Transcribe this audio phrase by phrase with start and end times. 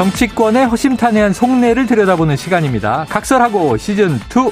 [0.00, 3.04] 네, 정치권의 허심탄회한 속내를 들여다보는 시간입니다.
[3.10, 4.50] 각설하고 시즌 2.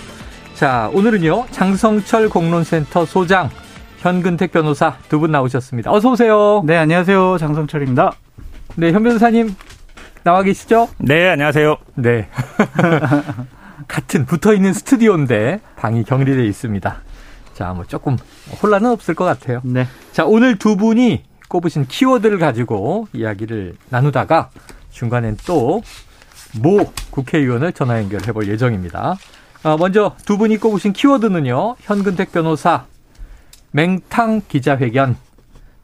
[0.54, 1.46] 자, 오늘은요.
[1.50, 3.48] 장성철 공론센터 소장
[4.00, 5.90] 현근택 변호사 두 분 나오셨습니다.
[5.90, 6.62] 어서 오세요.
[6.66, 7.38] 네, 안녕하세요.
[7.38, 8.12] 장성철입니다.
[8.76, 9.54] 네, 현 변호사님
[10.22, 10.90] 나와 계시죠?
[10.98, 11.78] 네, 안녕하세요.
[11.94, 12.28] 네.
[13.88, 16.96] 같은 붙어 있는 스튜디오인데 방이 격리되어 있습니다.
[17.54, 18.18] 자, 뭐 조금
[18.62, 19.62] 혼란은 없을 것 같아요.
[19.64, 19.86] 네.
[20.12, 24.50] 자, 오늘 두 분이 꼽으신 키워드를 가지고 이야기를 나누다가
[24.98, 25.80] 중간엔 또
[26.56, 29.16] 모 국회의원을 전화 연결해 볼 예정입니다.
[29.62, 31.76] 아, 먼저 두 분이 꼽으신 키워드는요.
[31.80, 32.86] 현근택 변호사
[33.72, 35.16] 맹탕 기자회견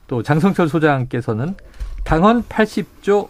[0.06, 1.54] 또 장성철 소장께서는
[2.04, 3.28] 당헌 80조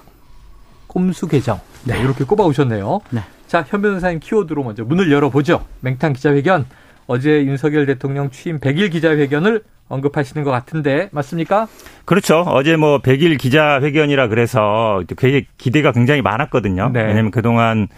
[0.86, 3.00] 꼼수 개정 네, 이렇게 꼽아 오셨네요.
[3.10, 3.22] 네.
[3.46, 5.64] 자, 현 변호사님 키워드로 먼저 문을 열어보죠.
[5.80, 6.66] 맹탕 기자회견
[7.06, 11.68] 어제 윤석열 대통령 취임 100일 기자회견을 언급하시는 것 같은데 맞습니까?
[12.04, 12.40] 그렇죠.
[12.40, 16.90] 어제 뭐 100일 기자회견이라 그래서 되게 기대가 굉장히 많았거든요.
[16.92, 17.02] 네.
[17.02, 17.88] 왜냐하면 그동안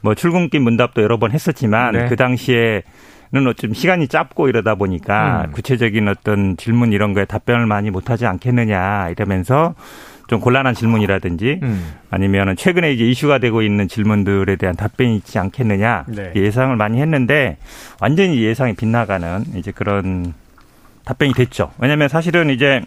[0.00, 2.06] 뭐 출근길 문답도 여러 번 했었지만 네.
[2.08, 2.82] 그 당시에
[3.32, 5.52] 는 좀 시간이 짧고 이러다 보니까 음.
[5.52, 9.76] 구체적인 어떤 질문 이런 거에 답변을 많이 못하지 않겠느냐 이러면서
[10.26, 11.92] 좀 곤란한 질문이라든지 음.
[12.10, 16.32] 아니면은 최근에 이제 이슈가 되고 있는 질문들에 대한 답변이 있지 않겠느냐 네.
[16.34, 17.56] 예상을 많이 했는데
[18.00, 20.34] 완전히 예상이 빗나가는 이제 그런
[21.10, 21.72] 답변이 됐죠.
[21.78, 22.82] 왜냐하면 사실은 이제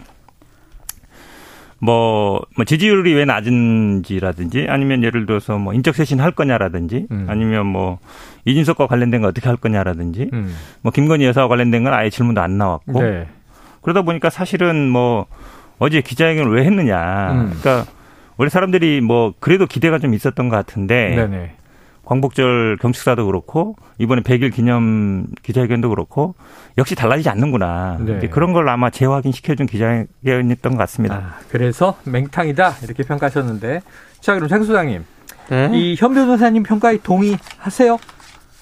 [1.79, 7.25] 뭐, 뭐 지지율이 왜 낮은지라든지 아니면 예를 들어서 뭐 인적 쇄신 할 거냐라든지 음.
[7.27, 7.99] 아니면 뭐
[8.45, 10.55] 이준석과 관련된 거 어떻게 할 거냐라든지 음.
[10.81, 13.27] 뭐 김건희 여사와 관련된 건 아예 질문도 안 나왔고 네.
[13.81, 15.25] 그러다 보니까 사실은 뭐
[15.77, 17.33] 어제 기자회견을 왜 했느냐.
[17.33, 17.57] 음.
[17.59, 17.91] 그러니까
[18.37, 21.55] 원래 사람들이 뭐 그래도 기대가 좀 있었던 것 같은데 네네.
[22.05, 26.35] 광복절 경축사도 그렇고 이번에 100일 기념 기자회견도 그렇고
[26.77, 27.97] 역시 달라지지 않는구나.
[28.01, 28.17] 네.
[28.17, 31.15] 이제 그런 걸 아마 재확인 시켜준 기자회견이었던 것 같습니다.
[31.15, 33.81] 아, 그래서 맹탕이다 이렇게 평가하셨는데
[34.19, 35.05] 자 그럼 장 소장님
[35.49, 35.69] 네.
[35.73, 37.97] 이현 변호사님 평가에 동의하세요?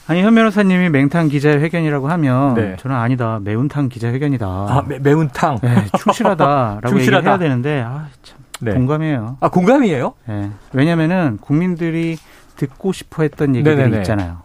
[0.07, 2.75] 아니, 현 변호사님이 맹탕 기자회견이라고 하면 네.
[2.79, 3.39] 저는 아니다.
[3.43, 4.45] 매운탕 기자회견이다.
[4.45, 5.59] 아 매, 매운탕.
[5.61, 7.17] 네, 충실하다라고 충실하다.
[7.17, 8.73] 얘기를 해야 되는데 아, 참 네.
[8.73, 9.37] 공감해요.
[9.39, 10.13] 아 공감이에요?
[10.27, 10.49] 네.
[10.73, 12.17] 왜냐면은 국민들이
[12.61, 13.97] 듣고 싶어 했던 얘기들이 네네네.
[13.99, 14.37] 있잖아요.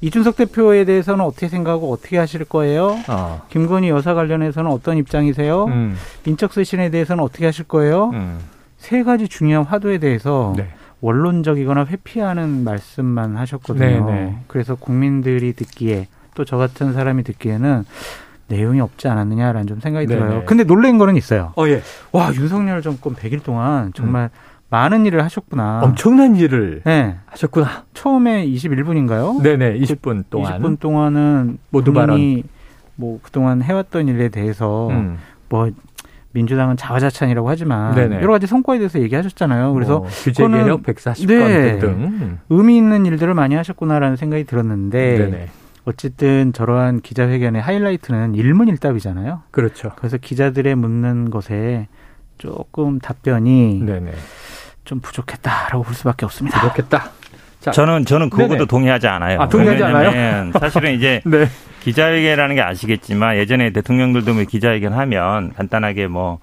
[0.00, 2.98] 이준석 대표에 대해서는 어떻게 생각하고 어떻게 하실 거예요?
[3.08, 3.42] 어.
[3.50, 5.64] 김건희 여사 관련해서는 어떤 입장이세요?
[5.66, 5.96] 음.
[6.24, 8.10] 인적 쇄신에 대해서는 어떻게 하실 거예요?
[8.10, 8.38] 음.
[8.78, 10.68] 세 가지 중요한 화두에 대해서 네.
[11.00, 14.06] 원론적이거나 회피하는 말씀만 하셨거든요.
[14.06, 14.38] 네네.
[14.46, 17.84] 그래서 국민들이 듣기에 또 저 같은 사람이 듣기에는
[18.46, 20.20] 내용이 없지 않았느냐라는 좀 생각이 네네.
[20.20, 20.42] 들어요.
[20.46, 21.52] 근데 놀란 거는 있어요.
[21.56, 21.82] 어 예.
[22.12, 24.30] 와 윤석열 정권 100일 동안 정말
[24.70, 25.80] 많은 일을 하셨구나.
[25.80, 25.84] 음.
[25.84, 27.16] 엄청난 일을 네.
[27.26, 27.84] 하셨구나.
[27.94, 29.42] 처음에 21분인가요?
[29.42, 29.78] 네네.
[29.80, 30.60] 20분 동안.
[30.60, 32.44] 20분 동안은 모두 본인이
[32.96, 35.18] 뭐 그동안 해왔던 일에 대해서 음.
[35.48, 35.70] 뭐
[36.32, 38.16] 민주당은 자화자찬이라고 하지만 네네.
[38.16, 39.72] 여러 가지 성과에 대해서 얘기하셨잖아요.
[39.72, 41.80] 그래서 뭐 규제 개혁 140건 네.
[41.84, 42.38] 음.
[42.50, 45.48] 의미 있는 일들을 많이 하셨구나라는 생각이 들었는데 네네.
[45.86, 49.44] 어쨌든 저러한 기자회견의 하이라이트는 일문일답이잖아요.
[49.50, 49.92] 그렇죠.
[49.96, 51.88] 그래서 기자들의 묻는 것에
[52.36, 54.12] 조금 답변이 네네.
[54.88, 56.62] 좀 부족했다라고 볼 수밖에 없습니다.
[56.62, 57.10] 그렇겠다.
[57.60, 58.64] 자, 저는 저는 그거도 네네.
[58.64, 59.42] 동의하지 않아요.
[59.42, 61.46] 아, 동의하지 왜냐하면 사실은 이제 네.
[61.80, 66.38] 기자회견이라는 게 아시겠지만 예전에 대통령들도 뭐 기자회견 하면 간단하게 뭐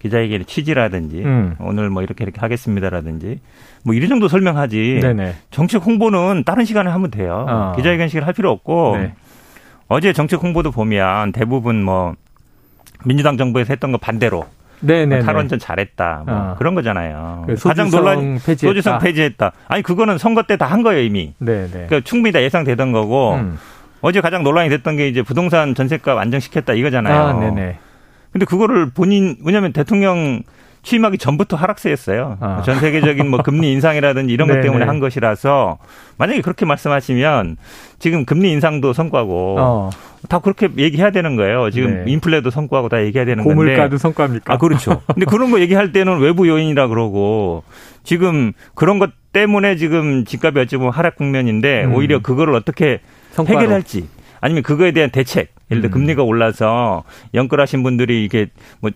[0.00, 1.56] 기자회견의 취지라든지 음.
[1.58, 3.40] 오늘 뭐 이렇게 이렇게 하겠습니다라든지
[3.82, 5.36] 뭐 이런 정도 설명하지 네네.
[5.50, 7.46] 정책 홍보는 다른 시간에 하면 돼요.
[7.48, 7.72] 어.
[7.76, 9.14] 기자회견식을 할 필요 없고 네.
[9.88, 12.14] 어제 정책 홍보도 보면 대부분 뭐
[13.06, 14.44] 민주당 정부에서 했던 거 반대로
[14.80, 15.20] 네네.
[15.20, 16.54] 탈원전 잘했다 뭐 어.
[16.58, 17.44] 그런 거잖아요.
[17.46, 18.66] 그 가장 소주성 논란 폐지했다.
[18.68, 19.52] 소주성 폐지했다.
[19.68, 21.34] 아니 그거는 선거 때 다 한 거예요 이미.
[21.38, 21.68] 네네.
[21.70, 23.58] 그러니까 충분히 다 예상되던 거고 음.
[24.02, 27.20] 어제 가장 논란이 됐던 게 이제 부동산 전세값 안정시켰다 이거잖아요.
[27.22, 27.78] 아, 네네.
[28.32, 30.42] 근데 그거를 본인 왜냐하면 대통령
[30.86, 32.38] 취임하기 전부터 하락세였어요.
[32.40, 32.62] 아.
[32.64, 34.62] 전 세계적인 뭐 금리 인상이라든지 이런 것 네네.
[34.66, 35.78] 때문에 한 것이라서
[36.16, 37.56] 만약에 그렇게 말씀하시면
[37.98, 39.90] 지금 금리 인상도 성과고 어.
[40.28, 41.70] 다 그렇게 얘기해야 되는 거예요.
[41.72, 42.12] 지금 네.
[42.12, 43.98] 인플레도 성과고 다 얘기해야 되는 고물가도 건데.
[43.98, 44.54] 성과입니까?
[44.54, 45.02] 아 그렇죠.
[45.12, 47.64] 근데 그런 거 얘기할 때는 외부 요인이라 그러고
[48.04, 51.94] 지금 그런 것 때문에 지금 집값이 어찌 보면 하락 국면인데 음.
[51.94, 53.00] 오히려 그거를 어떻게
[53.32, 53.58] 성과로.
[53.58, 54.08] 해결할지
[54.40, 55.92] 아니면 그거에 대한 대책 예를 들어 음.
[55.92, 57.02] 금리가 올라서
[57.34, 58.46] 연끌하신 분들이 이게
[58.80, 58.92] 뭐,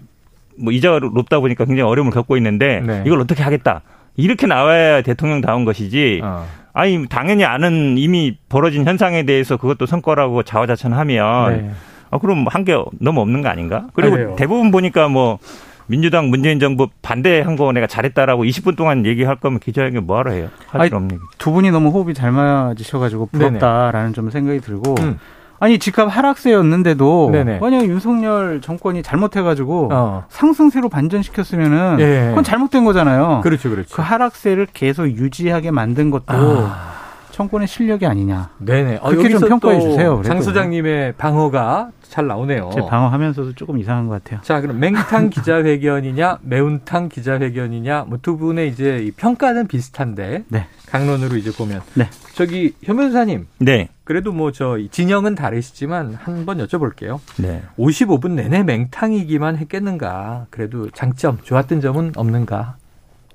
[0.62, 3.02] 뭐 이자가 높다 보니까 굉장히 어려움을 겪고 있는데 네.
[3.06, 3.82] 이걸 어떻게 하겠다
[4.16, 6.46] 이렇게 나와야 대통령다운 것이지 어.
[6.72, 11.70] 아니 당연히 아는 이미 벌어진 현상에 대해서 그것도 성과라고 자화자찬하면 네.
[12.10, 13.86] 아 그럼 한 게 너무 없는 거 아닌가?
[13.94, 14.36] 그리고 아니에요.
[14.36, 15.38] 대부분 보니까 뭐
[15.86, 20.48] 민주당 문재인 정부 반대한 거 내가 잘했다라고 20분 동안 얘기할 거면 기자회견 뭐하러 해요?
[20.68, 21.18] 할 필요 없는.
[21.38, 25.18] 두 분이 너무 호흡이 잘 맞으셔가지고 부럽다라는 좀 생각이 들고 음.
[25.60, 27.58] 아니 집값 하락세였는데도 네네.
[27.60, 30.24] 만약 윤석열 정권이 잘못해가지고 어.
[30.30, 32.26] 상승세로 반전시켰으면은 예.
[32.30, 33.42] 그건 잘못된 거잖아요.
[33.42, 33.94] 그렇죠, 그렇죠.
[33.94, 36.99] 그 하락세를 계속 유지하게 만든 것도 아.
[37.40, 38.50] 정권의 실력이 아니냐.
[38.58, 38.98] 네네.
[39.00, 40.28] 어, 그렇게 좀 평가해 또 주세요, 그래도.
[40.28, 42.68] 장 소장님의 방어가 잘 나오네요.
[42.74, 44.40] 제 방어하면서도 조금 이상한 것 같아요.
[44.42, 50.66] 자, 그럼 맹탕 기자회견이냐, 매운탕 기자회견이냐, 뭐 두 분의 이제 이 평가는 비슷한데, 네.
[50.90, 51.80] 강론으로 이제 보면.
[51.94, 52.10] 네.
[52.34, 53.88] 저기, 현 변호사님, 네.
[54.04, 57.20] 그래도 뭐 저 진영은 다르시지만 한번 여쭤볼게요.
[57.38, 57.62] 네.
[57.78, 60.46] 55분 내내 맹탕이기만 했겠는가?
[60.50, 62.76] 그래도 장점, 좋았던 점은 없는가?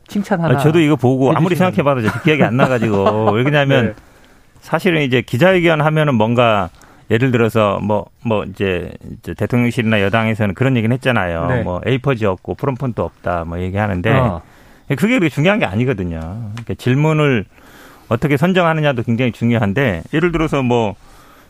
[0.08, 0.56] 칭찬 하나.
[0.56, 1.56] 아, 저도 이거 보고 아무리.
[1.56, 3.94] 생각해봐도 제 기억이 안 나가지고 왜 그러냐면 네.
[4.62, 6.70] 사실은 이제 기자회견 하면은 뭔가
[7.12, 11.48] 예를 들어서 뭐뭐 이제, 이제 대통령실이나 여당에서는 그런 얘기는 했잖아요.
[11.48, 11.62] 네.
[11.62, 14.42] 뭐 A4지 없고 프롬폰트 없다 뭐 얘기하는데 어.
[14.90, 16.20] 그게 그렇게 중요한 게 아니거든요.
[16.20, 17.46] 그러니까 질문을
[18.08, 20.96] 어떻게 선정하느냐도 굉장히 중요한데 예를 들어서 뭐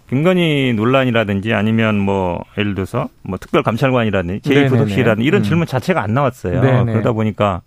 [0.10, 4.70] 김건희 논란이라든지 아니면 뭐 예를 들어서 뭐 특별감찰관이라든지 네네네.
[4.70, 5.44] 제2부속실이라든지 이런 음.
[5.44, 6.62] 질문 자체가 안 나왔어요.
[6.62, 6.92] 네네.
[6.92, 7.62] 그러다 보니까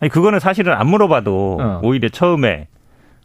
[0.00, 1.80] 아니 그거는 사실은 안 물어봐도 어.
[1.82, 2.66] 오히려 처음에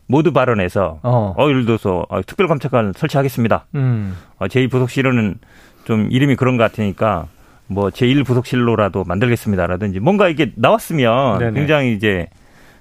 [0.08, 1.34] 모두 발언해서 어.
[1.38, 3.66] 어 예를 들어서 어, 특별감찰관 설치하겠습니다.
[3.76, 4.16] 음.
[4.38, 5.36] 어, 제2부속실은
[5.86, 7.28] 좀 이름이 그런 것 같으니까
[7.68, 11.60] 뭐 제1부속실로라도 만들겠습니다라든지 뭔가 이게 나왔으면 네네.
[11.60, 12.28] 굉장히 이제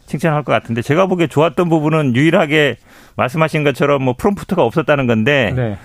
[0.07, 2.77] 칭찬할 것 같은데 제가 보기에 좋았던 부분은 유일하게
[3.17, 5.79] 말씀하신 것처럼 뭐 프롬프트가 없었다는 건데 네.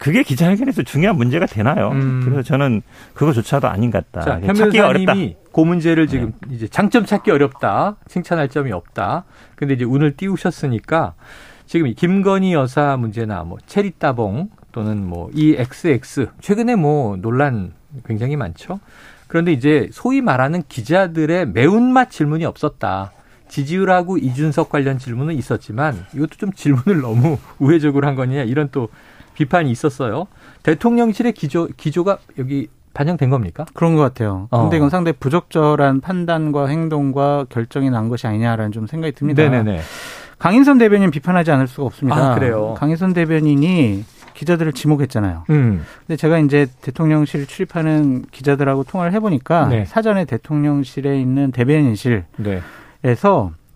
[0.00, 1.90] 그게 기자회견에서 중요한 문제가 되나요?
[1.90, 2.22] 음.
[2.24, 2.80] 그래서 저는
[3.12, 4.24] 그거조차도 아닌 것 같다.
[4.24, 5.12] 자, 현 찾기가 어렵다.
[5.12, 5.36] 네.
[5.52, 7.96] 그 문제를 지금 이제 장점 찾기 어렵다.
[8.08, 9.24] 칭찬할 점이 없다.
[9.56, 11.12] 근데 이제 운을 띄우셨으니까
[11.66, 17.74] 지금 이 김건희 여사 문제나 뭐 체리 따봉 또는 뭐 EXX 최근에 뭐 논란
[18.06, 18.80] 굉장히 많죠.
[19.28, 23.12] 그런데 이제 소위 말하는 기자들의 매운맛 질문이 없었다.
[23.48, 28.88] 지지율하고 이준석 관련 질문은 있었지만 이것도 좀 질문을 너무 우회적으로 한 거냐 이런 또
[29.40, 30.26] 비판이 있었어요.
[30.62, 33.64] 대통령실의 기조 기조가 여기 반영된 겁니까?
[33.72, 34.48] 그런 것 같아요.
[34.50, 34.62] 어.
[34.62, 39.42] 근데 이건 상당히 부적절한 판단과 행동과 결정이 난 것이 아니냐라는 좀 생각이 듭니다.
[39.42, 39.80] 네네네.
[40.38, 42.32] 강인선 대변인 비판하지 않을 수가 없습니다.
[42.32, 42.74] 아, 그래요?
[42.76, 44.04] 강인선 대변인이
[44.34, 45.44] 기자들을 지목했잖아요.
[45.50, 45.84] 음.
[46.06, 49.84] 근데 제가 이제 대통령실 출입하는 기자들하고 통화를 해보니까 네.
[49.86, 52.60] 사전에 대통령실에 있는 대변인실에서 네.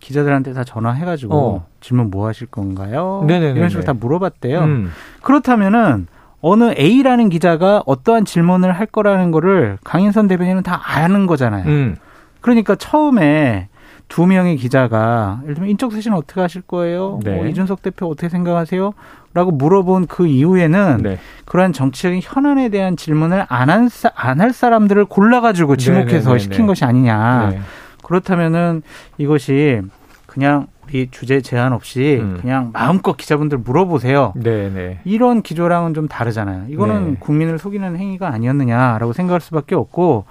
[0.00, 1.66] 기자들한테 다 전화해가지고 어.
[1.84, 3.24] 질문 뭐 하실 건가요?
[3.26, 3.58] 네네네네.
[3.58, 4.60] 이런 식으로 다 물어봤대요.
[4.60, 4.90] 음.
[5.20, 6.06] 그렇다면은
[6.40, 11.66] 어느 A라는 기자가 어떠한 질문을 할 거라는 거를 강인선 대변인은 다 아는 거잖아요.
[11.66, 11.96] 음.
[12.40, 13.68] 그러니까 처음에
[14.08, 17.20] 두 명의 기자가 예를 들면 인적 쇄신 어떻게 하실 거예요?
[17.22, 17.36] 네.
[17.36, 18.94] 뭐 이준석 대표 어떻게 생각하세요?
[19.34, 21.18] 라고 물어본 그 이후에는 네.
[21.44, 26.38] 그러한 정치적인 현안에 대한 질문을 안할 사람들을 골라 가지고 지목해서 네네네네.
[26.38, 27.50] 시킨 것이 아니냐.
[27.50, 27.60] 네.
[28.02, 28.82] 그렇다면은
[29.18, 29.82] 이것이
[30.26, 32.38] 그냥 우리 주제 제한 없이 음.
[32.40, 34.32] 그냥 마음껏 기자분들 물어보세요.
[34.36, 35.00] 네, 네.
[35.04, 36.66] 이런 기조랑은 좀 다르잖아요.
[36.68, 37.16] 이거는 네.
[37.20, 40.24] 국민을 속이는 행위가 아니었느냐라고 생각할 수밖에 없고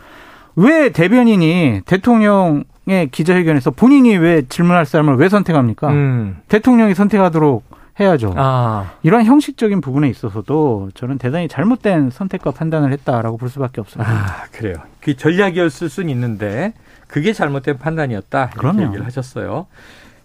[0.55, 5.89] 왜 대변인이 대통령의 기자회견에서 본인이 왜 질문할 사람을 왜 선택합니까?
[5.89, 6.37] 음.
[6.47, 7.63] 대통령이 선택하도록
[7.99, 8.33] 해야죠.
[8.35, 14.11] 아, 이러한 형식적인 부분에 있어서도 저는 대단히 잘못된 선택과 판단을 했다라고 볼 수밖에 없습니다.
[14.11, 14.75] 아, 그래요.
[14.99, 16.73] 그 전략이었을 수는 있는데
[17.07, 18.45] 그게 잘못된 판단이었다.
[18.45, 18.83] 이렇게 그럼요.
[18.83, 19.67] 얘기를 하셨어요.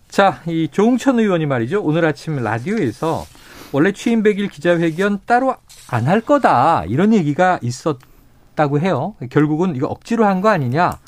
[0.09, 1.83] 자, 이 조홍천 의원이 말이죠.
[1.83, 3.25] 오늘 아침 라디오에서
[3.73, 5.55] 원래 취임 100일 기자회견 따로
[5.91, 6.85] 안 할 거다.
[6.87, 9.15] 이런 얘기가 있었다고 해요.
[9.31, 10.99] 결국은 이거 억지로 한 거 아니냐.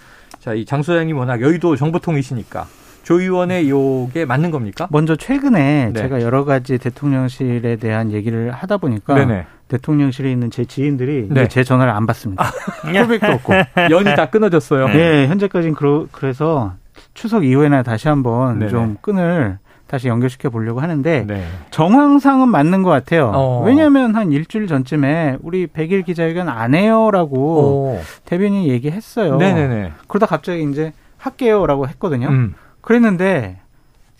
[0.40, 2.66] 자, 이 장 소장님 워낙 여의도 정보통이시니까
[3.02, 4.86] 조 의원의 요게 맞는 겁니까?
[4.90, 6.00] 먼저 최근에 네.
[6.02, 9.46] 제가 여러 가지 대통령실에 대한 얘기를 하다 보니까 네네.
[9.68, 11.48] 대통령실에 있는 제 지인들이 네.
[11.48, 12.44] 제 전화를 안 받습니다.
[12.84, 13.52] 콜백도 없고.
[13.90, 14.88] 연이 다 끊어졌어요.
[14.88, 16.74] 네, 현재까지는 그러, 그래서
[17.20, 18.70] 추석 이후에나 다시 한번 네네.
[18.70, 21.44] 좀 끈을 다시 연결시켜 보려고 하는데 네.
[21.70, 23.30] 정황상은 맞는 것 같아요.
[23.34, 23.62] 어.
[23.62, 28.00] 왜냐하면 한 일주일 전쯤에 우리 100일 기자회견 안 해요라고 오.
[28.24, 29.36] 대변인이 얘기했어요.
[29.36, 29.92] 네네네.
[30.08, 32.28] 그러다 갑자기 이제 할게요라고 했거든요.
[32.28, 32.54] 음.
[32.80, 33.58] 그랬는데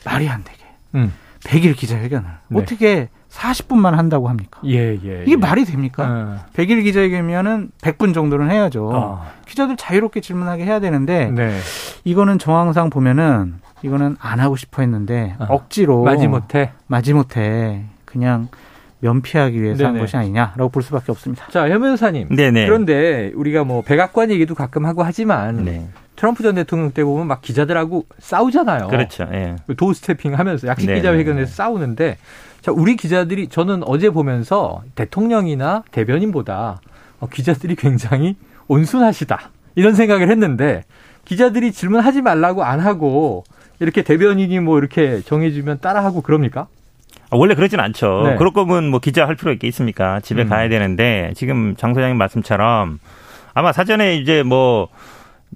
[0.04, 0.58] 말이 안 되게
[0.94, 1.10] 음.
[1.44, 2.60] 100일 기자회견을 네.
[2.60, 4.60] 어떻게 40분만 한다고 합니까?
[4.66, 5.22] 예, 예.
[5.22, 5.36] 이게 예.
[5.36, 6.04] 말이 됩니까?
[6.04, 6.44] 어.
[6.54, 8.90] 100일 기자회견이면은 100분 정도는 해야죠.
[8.92, 11.56] 아, 기자들 자유롭게 질문하게 해야 되는데 네.
[12.04, 16.72] 이거는 정황상 보면은 이거는 안 하고 싶어 했는데 아, 억지로 마지못해.
[16.86, 18.48] 마지못해 그냥
[18.98, 20.04] 면피하기 위해서 한 네네.
[20.04, 21.46] 것이 아니냐라고 볼 수밖에 없습니다.
[21.50, 22.28] 자, 현 변호사님.
[22.34, 22.66] 네네.
[22.66, 25.88] 그런데 우리가 뭐 백악관 얘기도 가끔 하고 하지만 네.
[26.20, 28.88] 트럼프 전 대통령 때 보면 막 기자들하고 싸우잖아요.
[28.88, 29.26] 그렇죠.
[29.32, 29.56] 예.
[29.78, 30.98] 도우 스태핑 하면서 약식 네네.
[30.98, 32.18] 기자회견에서 싸우는데
[32.60, 36.82] 자, 우리 기자들이 저는 어제 보면서 대통령이나 대변인보다
[37.20, 38.36] 어, 기자들이 굉장히
[38.68, 39.50] 온순하시다.
[39.76, 40.84] 이런 생각을 했는데
[41.24, 43.44] 기자들이 질문하지 말라고 안 하고
[43.78, 46.66] 이렇게 대변인이 뭐 이렇게 정해주면 따라하고 그럽니까?
[47.30, 48.24] 아, 원래 그러진 않죠.
[48.26, 48.36] 네.
[48.36, 50.20] 그럴 거면 뭐 기자 할 필요 있겠습니까?
[50.20, 50.50] 집에 음.
[50.50, 52.98] 가야 되는데 지금 장 소장님 말씀처럼
[53.54, 54.88] 아마 사전에 이제 뭐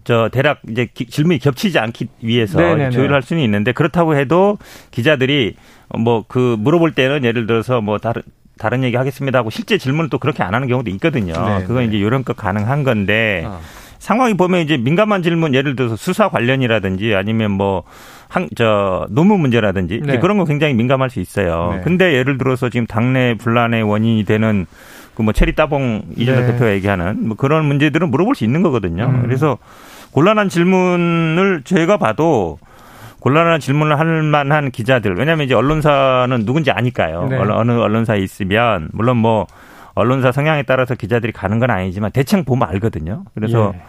[0.03, 2.91] 저 대략 이제 기- 질문이 겹치지 않기 위해서 네네네.
[2.91, 4.59] 조율할 수는 있는데 그렇다고 해도
[4.91, 5.55] 기자들이
[5.99, 8.23] 뭐 그 물어볼 때는 예를 들어서 뭐 다른
[8.59, 11.33] 다른 얘기 하겠습니다 하고 실제 질문을 또 그렇게 안 하는 경우도 있거든요.
[11.33, 11.65] 네네.
[11.65, 13.61] 그건 이제 요령껏 가능한 건데 아.
[13.99, 17.85] 상황이 보면 이제 민감한 질문 예를 들어서 수사 관련이라든지 아니면 뭐
[18.29, 20.19] 한저 논문 문제라든지 네.
[20.19, 21.75] 그런 건 굉장히 민감할 수 있어요.
[21.77, 21.81] 네.
[21.83, 24.67] 근데 예를 들어서 지금 당내 분란의 원인이 되는
[25.15, 26.53] 그 뭐 체리 따봉 이준석 네.
[26.53, 29.05] 대표가 얘기하는 뭐 그런 문제들은 물어볼 수 있는 거거든요.
[29.07, 29.23] 음.
[29.23, 29.59] 그래서
[30.13, 32.59] 곤란한 질문을 제가 봐도
[33.21, 37.29] 곤란한 질문을 할 만한 기자들 왜냐하면 이제 언론사는 누군지 아니까요.
[37.31, 37.37] 네.
[37.39, 39.47] 어느 언론사에 있으면 물론 뭐
[39.95, 43.25] 언론사 성향에 따라서 기자들이 가는 건 아니지만 대충 보면 알거든요.
[43.35, 43.81] 그래서 예.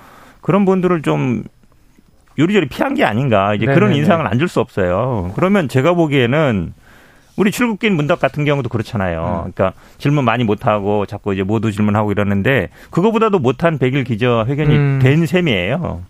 [0.42, 1.44] 그런 분들을 좀
[2.38, 3.54] 요리조리 피한 게 아닌가.
[3.56, 3.98] 이제 그런 네네네.
[4.00, 5.32] 인상을 안 줄 수 없어요.
[5.36, 6.74] 그러면 제가 보기에는
[7.38, 9.46] 우리 출국긴 문답 같은 경우도 그렇잖아요.
[9.46, 9.52] 음.
[9.52, 15.00] 그러니까 질문 많이 못하고 자꾸 이제 모두 질문하고 이러는데 그거보다도 못한 100일 기자 회견이 음.
[15.02, 16.04] 된 셈이에요.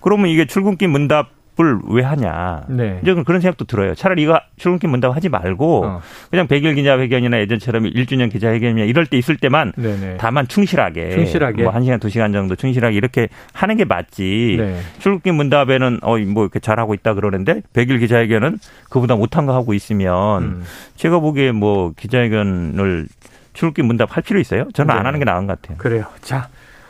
[0.00, 2.62] 그러면 이게 출국긴 문답 을왜 하냐.
[2.68, 3.00] 네.
[3.02, 3.94] 이제 그런 생각도 들어요.
[3.94, 6.00] 차라리 이거 출국긴 문답 하지 말고 어.
[6.30, 10.18] 그냥 100일 기자회견이나 예전처럼 1주년 기자회견이나 이럴 때 있을 때만 네네.
[10.20, 11.64] 다만 충실하게, 충실하게.
[11.64, 14.56] 뭐 1시간, 2시간 정도 충실하게 이렇게 하는 게 맞지.
[14.58, 14.80] 네.
[14.98, 18.58] 출국기 문답에는 어 뭐 이렇게 잘하고 있다 그러는데 100일 기자회견은
[18.90, 20.64] 그보다 못한 거 하고 있으면 음.
[20.96, 23.06] 제가 보기에 뭐 기자회견을
[23.54, 24.68] 출국기 문답 할 필요 있어요?
[24.74, 25.00] 저는 네.
[25.00, 25.78] 안 하는 게 나은 것 같아요.
[25.78, 26.04] 그래요.
[26.22, 26.48] 자,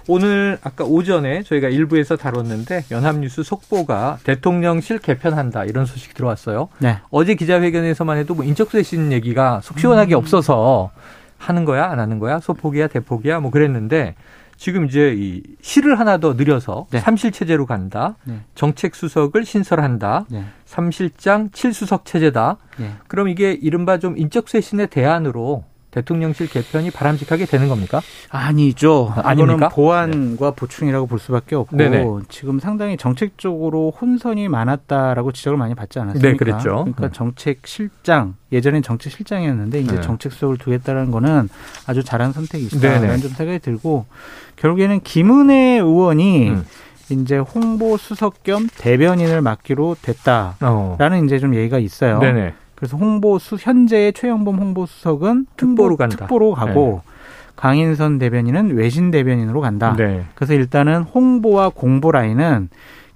[0.09, 6.71] 오늘 아까 오전에 저희가 일부에서 다뤘는데 연합뉴스 속보가 대통령실 개편한다 이런 소식이 들어왔어요.
[6.79, 6.99] 네.
[7.11, 10.19] 어제 기자회견에서만 해도 뭐 인적쇄신 얘기가 속 시원하게 음.
[10.19, 10.91] 없어서
[11.37, 14.15] 하는 거야 안 하는 거야 소폭이야 대폭이야 뭐 그랬는데
[14.57, 16.99] 지금 이제 이 실을 하나 더 늘려서 네.
[16.99, 18.17] 삼실 체제로 간다.
[18.25, 18.41] 네.
[18.57, 20.25] 정책 수석을 신설한다.
[20.31, 20.45] 네.
[20.65, 22.57] 삼실장 칠수석 체제다.
[22.79, 22.93] 네.
[23.07, 28.01] 그럼 이게 이른바 좀 인적 쇄신의 대안으로 대통령실 개편이 바람직하게 되는 겁니까?
[28.31, 29.13] 아니죠.
[29.17, 29.69] 아, 이거는 아닙니까?
[29.71, 32.05] 보완과 보충이라고 볼 수밖에 없고 네네.
[32.29, 36.29] 지금 상당히 정책적으로 혼선이 많았다라고 지적을 많이 받지 않았습니까?
[36.31, 36.85] 네, 그랬죠.
[36.85, 37.13] 그러니까 네.
[37.13, 40.01] 정책 실장 예전엔 정책 실장이었는데 이제 네.
[40.01, 41.49] 정책 수석을 두겠다는 거는
[41.87, 42.97] 아주 잘한 선택이 네네.
[42.97, 44.07] 있다라는 좀 생각이 들고
[44.57, 46.65] 결국에는 김은혜 의원이 음.
[47.11, 51.25] 이제 홍보 수석 겸 대변인을 맡기로 됐다라는 어.
[51.25, 52.19] 이제 좀 얘기가 있어요.
[52.19, 52.55] 네네.
[52.79, 56.17] 그래서 홍보수 현재의 최영범 홍보수석은 특보로 간다.
[56.17, 57.03] 특보로 가고
[57.57, 59.97] 강인선 대변인은 외신 대변인으로 간다.
[59.99, 60.25] 네.
[60.37, 62.69] 그래서 일단은 홍보와 공보 라인은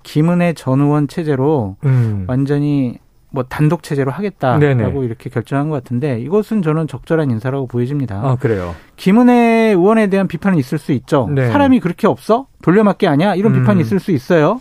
[0.02, 2.24] 김은혜 전 의원 체제로 음.
[2.26, 2.98] 완전히
[3.30, 4.98] 뭐 단독 체제로 하겠다라고 네네.
[5.04, 8.16] 이렇게 결정한 것 같은데 이것은 저는 적절한 인사라고 보여집니다.
[8.16, 8.74] 아, 그래요.
[8.96, 11.28] 김은혜 의원에 대한 비판은 있을 수 있죠.
[11.32, 11.48] 네.
[11.52, 12.48] 사람이 그렇게 없어?
[12.62, 13.36] 돌려막기 아니야?
[13.36, 13.60] 이런 음.
[13.60, 14.60] 비판이 있을 수 있어요.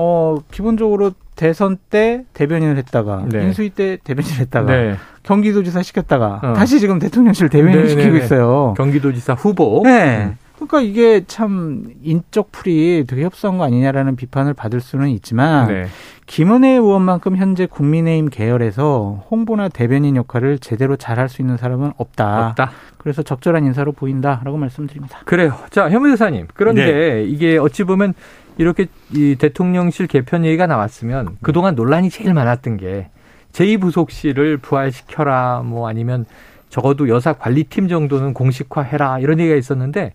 [0.00, 3.42] 어, 기본적으로 대선 때 대변인을 했다가 네.
[3.46, 4.94] 인수위 때 대변인을 했다가 네.
[5.24, 6.52] 경기도지사 시켰다가 어.
[6.52, 8.00] 다시 지금 대통령실 대변인 네네네.
[8.02, 8.74] 시키고 있어요.
[8.76, 9.82] 경기도지사 후보.
[9.84, 10.26] 네.
[10.26, 10.38] 음.
[10.54, 15.86] 그러니까 이게 참 인적 풀이 되게 협소한 거 아니냐라는 비판을 받을 수는 있지만 네.
[16.26, 22.48] 김은혜 의원만큼 현재 국민의힘 계열에서 홍보나 대변인 역할을 제대로 잘할 수 있는 사람은 없다.
[22.48, 22.70] 없다.
[22.98, 25.20] 그래서 적절한 인사로 보인다라고 말씀드립니다.
[25.24, 25.54] 그래요.
[25.70, 26.46] 자, 현무 여사님.
[26.54, 27.24] 그런데 네.
[27.24, 28.14] 이게 어찌 보면
[28.58, 33.08] 이렇게 이 대통령실 개편 얘기가 나왔으면 그동안 논란이 제일 많았던 게
[33.52, 36.26] 제2부속실을 부활시켜라 뭐 아니면
[36.68, 40.12] 적어도 여사 관리팀 정도는 공식화해라 이런 얘기가 있었는데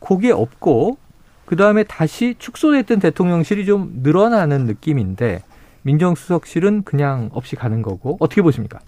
[0.00, 0.98] 그게 없고
[1.46, 5.42] 그다음에 다시 축소됐던 대통령실이 좀 늘어나는 느낌인데
[5.82, 8.80] 민정수석실은 그냥 없이 가는 거고 어떻게 보십니까?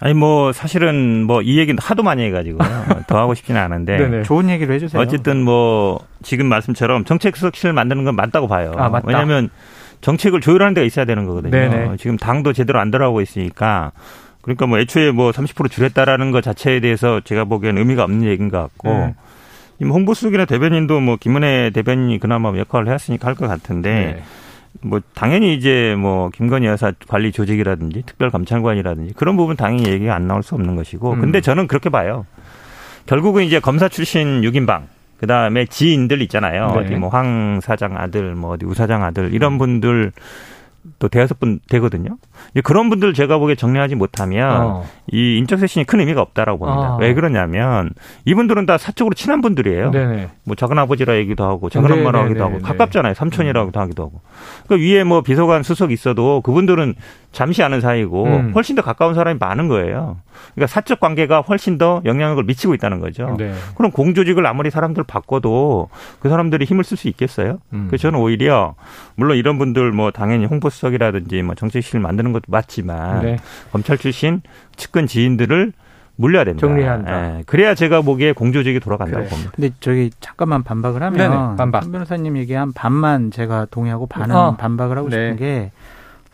[0.00, 2.68] 아니 뭐 사실은 뭐 이 얘기는 하도 많이 해가지고요.
[3.06, 3.98] 더 하고 싶지는 않은데.
[4.24, 5.00] 좋은 얘기를 해주세요.
[5.00, 8.72] 어쨌든 뭐 지금 말씀처럼 정책 수석실을 만드는 건 맞다고 봐요.
[8.76, 9.06] 아, 맞다.
[9.06, 9.50] 왜냐하면
[10.00, 11.50] 정책을 조율하는 데가 있어야 되는 거거든요.
[11.50, 11.96] 네네.
[11.98, 13.92] 지금 당도 제대로 안 들어가고 있으니까
[14.42, 18.58] 그러니까 뭐 애초에 뭐 30% 줄였다라는 것 자체에 대해서 제가 보기에는 의미가 없는 얘기인 것
[18.58, 19.14] 같고 네.
[19.80, 24.22] 이 홍보수석이나 대변인도 뭐 김은혜 대변인이 그나마 역할을 했으니까 할 것 같은데 네.
[24.82, 30.42] 뭐 당연히 이제 뭐 김건희 여사 관리 조직이라든지 특별감찰관이라든지 그런 부분 당연히 얘기가 안 나올
[30.42, 31.20] 수 없는 것이고 음.
[31.20, 32.26] 근데 저는 그렇게 봐요.
[33.06, 34.82] 결국은 이제 검사 출신 6인방
[35.18, 36.72] 그다음에 지인들 있잖아요.
[36.72, 36.78] 네.
[36.80, 40.12] 어디 뭐 황 사장 아들 뭐 어디 우 사장 아들 이런 분들
[40.98, 42.16] 또 대여섯 분 되거든요.
[42.64, 44.84] 그런 분들 제가 보기에 정리하지 못하면 어.
[45.12, 46.94] 이 인적 쇄신이 큰 의미가 없다라고 봅니다.
[46.94, 46.96] 아.
[47.00, 47.90] 왜 그러냐면
[48.24, 49.90] 이분들은 다 사적으로 친한 분들이에요.
[49.90, 50.28] 네네.
[50.44, 52.62] 뭐 작은 아버지라 얘기도 하고 작은 엄마라 네, 하기도 네, 하고 네.
[52.62, 53.14] 가깝잖아요.
[53.14, 54.20] 삼촌이라고도 하기도 하고.
[54.68, 56.94] 그 위에 뭐 비서관 수석 있어도 그분들은
[57.32, 58.52] 잠시 아는 사이고 음.
[58.54, 60.18] 훨씬 더 가까운 사람이 많은 거예요.
[60.54, 63.36] 그러니까 사적 관계가 훨씬 더 영향력을 미치고 있다는 거죠.
[63.38, 63.52] 네.
[63.76, 67.58] 그럼 공조직을 아무리 사람들 바꿔도 그 사람들이 힘을 쓸 수 있겠어요?
[67.72, 67.86] 음.
[67.88, 68.74] 그래서 저는 오히려
[69.14, 73.36] 물론 이런 분들 뭐 당연히 홍보수석이라든지 뭐 정책실을 만드는 것도 맞지만 네.
[73.70, 74.42] 검찰 출신
[74.76, 75.72] 측근 지인들을
[76.16, 76.60] 물려야 된다.
[76.60, 77.38] 정리한다.
[77.38, 77.42] 예.
[77.46, 79.30] 그래야 제가 보기에 공조직이 돌아간다고 그래.
[79.30, 79.52] 봅니다.
[79.54, 81.84] 근데 저기 잠깐만 반박을 하면 네네, 반박.
[81.84, 84.56] 현 변호사님 얘기한 반만 제가 동의하고 반은 어.
[84.56, 85.16] 반박을 하고 네.
[85.16, 85.70] 싶은 게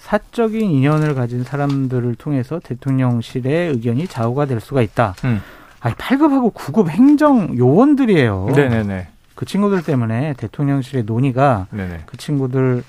[0.06, 5.16] 사적인 인연을 가진 사람들을 통해서 대통령실의 의견이 좌우가 될 수가 있다.
[5.24, 5.42] 음.
[5.80, 8.52] 아니 8급하고 9급 행정 요원들이에요.
[8.54, 9.08] 네네네.
[9.34, 12.02] 그 친구들 때문에 대통령실의 논의가 네네.
[12.06, 12.84] 그 친구들의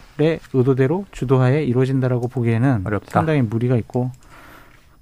[0.54, 3.10] 의도대로 주도하에 이루어진다라고 보기에는 어렵다.
[3.10, 4.12] 상당히 무리가 있고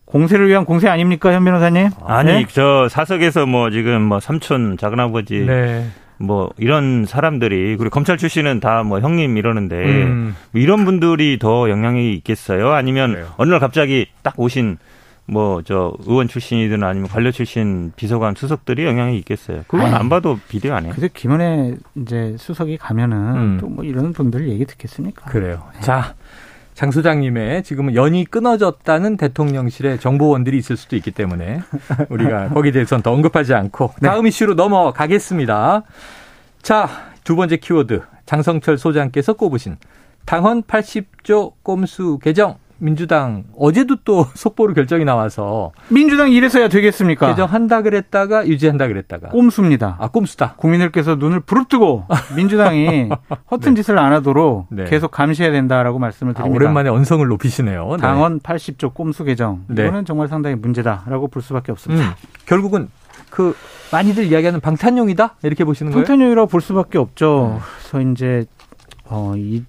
[0.06, 1.90] 공세를 위한 공세 아닙니까, 현 변호사님?
[2.06, 2.46] 아니 네?
[2.50, 5.90] 저 사석에서 뭐 지금 뭐 삼촌 작은 아버지 네.
[6.18, 10.36] 뭐 이런 사람들이 그리고 검찰 출신은 다 뭐 형님 이러는데 음.
[10.52, 12.72] 뭐 이런 분들이 더 영향이 있겠어요?
[12.72, 13.28] 아니면 그래요.
[13.38, 14.78] 어느 날 갑자기 딱 오신
[15.28, 19.64] 뭐 저 의원 출신이든 아니면 관료 출신 비서관 수석들이 영향이 있겠어요?
[19.68, 20.94] 그건 안 봐도 비디오 아니에요.
[20.94, 23.58] 근데 김은혜 이제 수석이 가면은 음.
[23.60, 25.32] 또뭐 이런 분들 얘기 듣겠습니까?
[25.32, 25.64] 그래요.
[25.82, 26.14] 자,
[26.76, 31.62] 장 소장님의 지금은 연이 끊어졌다는 대통령실의 정보원들이 있을 수도 있기 때문에
[32.10, 35.84] 우리가 거기에 대해서는 더 언급하지 않고 다음 이슈로 넘어가겠습니다.
[36.62, 36.90] 자,
[37.24, 38.02] 두 번째 키워드.
[38.26, 39.78] 장성철 소장께서 꼽으신
[40.26, 47.30] 당헌 80조 꼼수 개정 민주당 어제도 또 속보로 결정이 나와서 민주당 이래서야 되겠습니까?
[47.30, 49.98] 개정한다 그랬다가 유지한다 그랬다가 꼼수입니다.
[50.00, 50.56] 아 꼼수다.
[50.58, 52.06] 국민들께서 눈을 부릅뜨고
[52.36, 53.10] 민주당이
[53.52, 54.86] 허튼 짓을 안 하도록 네.
[54.86, 56.56] 계속 감시해야 된다라고 말씀을 아, 드립니다.
[56.56, 57.88] 오랜만에 언성을 높이시네요.
[57.92, 57.98] 네.
[57.98, 59.84] 당헌 80조 꼼수 개정 네.
[59.84, 62.10] 이거는 정말 상당히 문제다라고 볼 수밖에 없습니다.
[62.10, 62.12] 음,
[62.46, 62.90] 결국은
[63.30, 63.56] 그
[63.92, 66.06] 많이들 이야기하는 방탄용이다 이렇게 보시는 거예요?
[66.06, 67.60] 통편용이라고 볼 수밖에 없죠.
[67.80, 68.46] 그래서 이제
[69.06, 69.64] 어 이,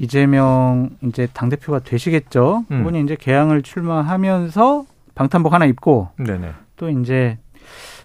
[0.00, 2.64] 이재명 이제 당 대표가 되시겠죠.
[2.70, 2.78] 음.
[2.78, 6.52] 그분이 이제 개항을 출마하면서 방탄복 하나 입고 네네.
[6.76, 7.38] 또 이제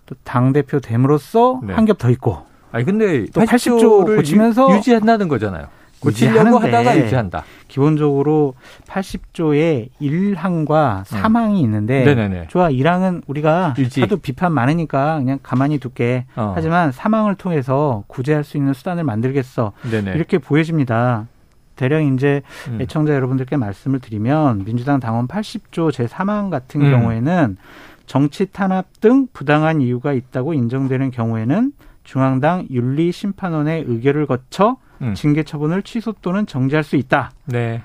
[0.05, 1.73] 또 당 대표 됨으로써 네.
[1.73, 2.37] 한겹더 입고
[2.71, 3.47] 아니 근데 또 80조를
[3.79, 5.67] 80조 고치면서 유지한다는 거잖아요.
[6.01, 7.43] 고치려고 하다가 유지한다.
[7.67, 8.53] 기본적으로
[8.87, 12.05] 80조의 1항과 3항이 있는데 음.
[12.05, 12.47] 네네네.
[12.49, 14.01] 좋아 1항은 우리가 유지.
[14.01, 16.25] 하도 비판 많으니까 그냥 가만히 둘게.
[16.35, 16.51] 어.
[16.55, 19.71] 하지만 3항을 통해서 구제할 수 있는 수단을 만들겠어.
[19.89, 20.11] 네네.
[20.13, 21.27] 이렇게 보여집니다.
[21.75, 22.81] 대략 이제 음.
[22.81, 26.91] 애청자 여러분들께 말씀을 드리면 민주당 당원 80조 제3항 같은 음.
[26.91, 27.57] 경우에는
[28.05, 31.71] 정치 탄압 등 부당한 이유가 있다고 인정되는 경우에는
[32.03, 35.13] 중앙당 윤리심판원의 의결을 거쳐 음.
[35.15, 37.81] 징계 처분을 취소 또는 정지할 수 있다라고 네.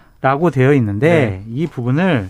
[0.52, 2.28] 되어 있는데 이 부분을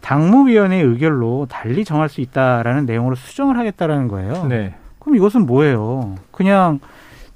[0.00, 4.46] 당무위원회 의결로 달리 정할 수 있다라는 내용으로 수정을 하겠다라는 거예요.
[4.46, 4.74] 네.
[4.98, 6.14] 그럼 이것은 뭐예요?
[6.30, 6.80] 그냥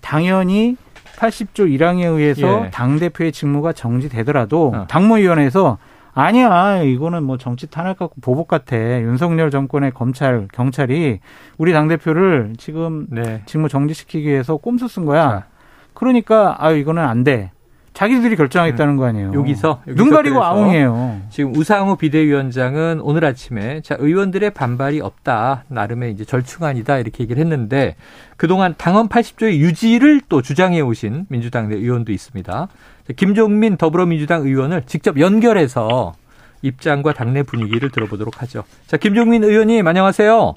[0.01, 0.77] 당연히
[1.23, 2.71] 80조 1항에 의해서 예.
[2.71, 4.87] 당 대표의 직무가 정지되더라도 어.
[4.89, 5.79] 당무위원회에서
[6.15, 11.21] 아니야 이거는 뭐 정치 탄압 갖고 보복 같아 윤석열 정권의 검찰 경찰이
[11.57, 13.43] 우리 당 대표를 지금 네.
[13.47, 15.23] 직무 정지시키기 위해서 꼼수 쓴 거야.
[15.23, 15.47] 자.
[15.95, 17.53] 그러니까 아 이거는 안 돼.
[17.93, 19.33] 자기들이 결정하겠다는 거 아니에요.
[19.35, 21.21] 여기서, 여기서 눈 가리고 아웅이에요.
[21.31, 27.97] 지금 우상호 비대위원장은 오늘 아침에 자 의원들의 반발이 없다 나름의 이제 절충안이다 이렇게 얘기를 했는데
[28.37, 32.53] 그동안 당헌 80조의 유지를 또 주장해 오신 민주당 내 의원도 있습니다.
[32.53, 36.15] 자, 김종민 더불어민주당 의원을 직접 연결해서
[36.63, 38.65] 입장과 당내 분위기를 들어보도록 하죠.
[38.87, 40.55] 자 김종민 의원님 안녕하세요.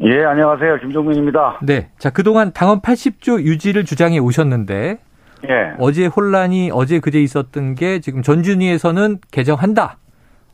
[0.00, 0.80] 예, 안녕하세요.
[0.80, 1.60] 김종민입니다.
[1.62, 4.98] 네, 자 그동안 당헌 80조 유지를 주장해 오셨는데
[5.48, 5.74] 예.
[5.78, 9.98] 어제 혼란이 어제 그제 있었던 게 지금 전준위에서는 개정한다.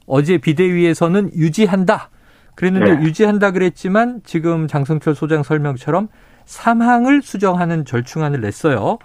[0.07, 2.11] 어제 비대위에서는 유지한다.
[2.55, 3.03] 그랬는데 네.
[3.05, 6.09] 유지한다 그랬지만 지금 장성철 소장 설명처럼
[6.45, 8.99] 사항을 수정하는 절충안을 냈어요.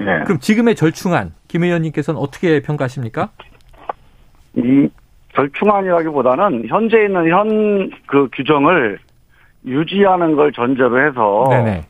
[0.00, 0.24] 예.
[0.24, 3.30] 그럼 지금의 절충안 김 의원님께서는 어떻게 평가하십니까?
[4.56, 4.88] 이
[5.34, 8.98] 절충안이라기보다는 현재 있는 현 그 규정을
[9.64, 11.84] 유지하는 걸 전제로 해서 네네.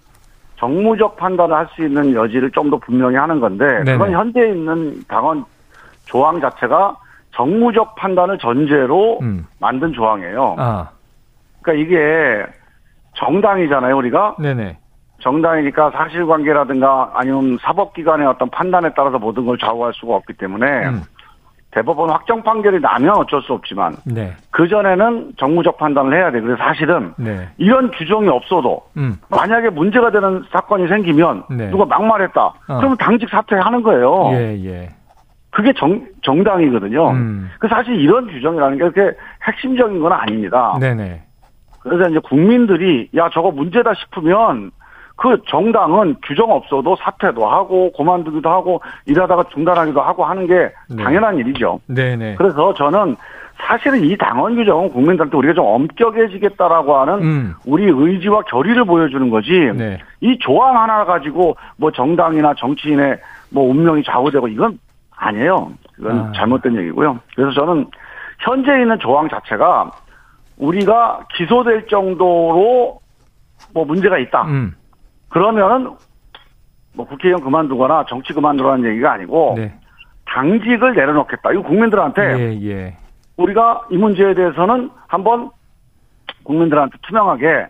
[0.60, 3.92] 정무적 판단을 할 수 있는 여지를 좀 더 분명히 하는 건데 네네.
[3.92, 5.44] 그건 현재 있는 당원
[6.04, 6.96] 조항 자체가
[7.34, 9.46] 정무적 판단을 전제로 음.
[9.58, 10.56] 만든 조항이에요.
[10.58, 10.90] 아,
[11.62, 12.46] 그러니까 이게
[13.14, 14.36] 정당이잖아요, 우리가.
[14.38, 14.76] 네네.
[15.20, 21.02] 정당이니까 사실관계라든가 아니면 사법기관의 어떤 판단에 따라서 모든 걸 좌우할 수가 없기 때문에 음.
[21.72, 24.34] 대법원 확정 판결이 나면 어쩔 수 없지만 네.
[24.50, 26.40] 그 전에는 정무적 판단을 해야 돼.
[26.40, 27.48] 그래서 사실은 네.
[27.58, 29.16] 이런 규정이 없어도 음.
[29.28, 31.70] 만약에 문제가 되는 사건이 생기면 네.
[31.70, 32.52] 누가 막말했다.
[32.66, 34.30] 그러면 당직 사퇴하는 거예요.
[34.32, 34.88] 예, 예.
[35.50, 37.10] 그게 정 정당이거든요.
[37.10, 37.50] 음.
[37.58, 40.76] 그 사실 이런 규정이라는 게 그렇게 핵심적인 건 아닙니다.
[40.80, 41.22] 네네.
[41.80, 44.70] 그래서 이제 국민들이 야 저거 문제다 싶으면
[45.20, 51.02] 그 정당은 규정 없어도 사퇴도 하고 그만두기도 하고 일하다가 중단하기도 하고 하는 게 네.
[51.02, 51.78] 당연한 일이죠.
[51.88, 52.36] 네네.
[52.36, 53.16] 그래서 저는
[53.58, 57.54] 사실은 이 당원 규정은 국민들한테 우리가 좀 엄격해지겠다라고 하는 음.
[57.66, 59.52] 우리 의지와 결의를 보여주는 거지.
[59.76, 59.98] 네.
[60.22, 63.18] 이 조항 하나 가지고 뭐 정당이나 정치인의
[63.50, 64.78] 뭐 운명이 좌우되고 이건
[65.14, 65.70] 아니에요.
[65.98, 66.32] 이건 아.
[66.34, 67.20] 잘못된 얘기고요.
[67.36, 67.86] 그래서 저는
[68.38, 69.90] 현재 있는 조항 자체가
[70.56, 73.00] 우리가 기소될 정도로
[73.74, 74.44] 뭐 문제가 있다.
[74.44, 74.74] 음.
[75.30, 75.92] 그러면은
[76.94, 79.72] 뭐 국회의원 그만두거나 정치 그만두라는 얘기가 아니고 네.
[80.26, 81.52] 당직을 내려놓겠다.
[81.52, 82.96] 이거 국민들한테 예, 예.
[83.36, 85.50] 우리가 이 문제에 대해서는 한번
[86.44, 87.66] 국민들한테 투명하게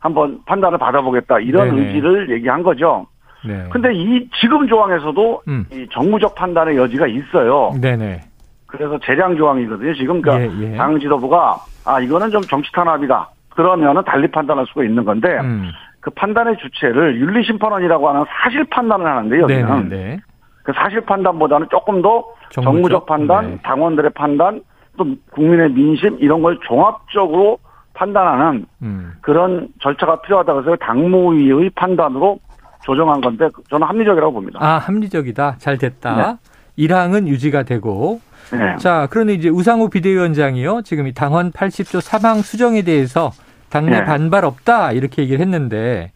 [0.00, 1.38] 한번 판단을 받아보겠다.
[1.40, 1.86] 이런 네네.
[1.86, 3.06] 의지를 얘기한 거죠.
[3.46, 3.66] 네.
[3.70, 5.66] 근데 이 지금 조항에서도 음.
[5.70, 7.72] 이 정무적 판단의 여지가 있어요.
[7.80, 8.22] 네네.
[8.66, 9.94] 그래서 재량 조항이거든요.
[9.94, 10.76] 지금 그러니까 예, 예.
[10.76, 13.28] 당 지도부가 아 이거는 좀 정치 탄압이다.
[13.50, 15.70] 그러면은 달리 판단할 수가 있는 건데 음.
[16.04, 20.18] 그 판단의 주체를 윤리심판원이라고 하는 사실 판단을 하는데 여기는 네네.
[20.62, 22.74] 그 사실 판단보다는 조금 더 정무적?
[22.74, 23.58] 정무적 판단, 네.
[23.62, 24.60] 당원들의 판단,
[24.98, 27.58] 또 국민의 민심 이런 걸 종합적으로
[27.94, 29.14] 판단하는 음.
[29.22, 32.38] 그런 절차가 필요하다고 해서 당무위의 판단으로
[32.82, 34.58] 조정한 건데 저는 합리적이라고 봅니다.
[34.60, 35.56] 아, 합리적이다.
[35.56, 36.16] 잘 됐다.
[36.16, 36.36] 네.
[36.76, 38.20] 일항은 유지가 되고.
[38.52, 38.76] 네.
[38.76, 40.82] 자, 그런데 이제 우상호 비대위원장이요.
[40.82, 43.30] 지금 이 당헌 80조 사망 수정에 대해서
[43.74, 44.04] 당내 네.
[44.04, 44.92] 반발 없다.
[44.92, 46.12] 이렇게 얘기를 했는데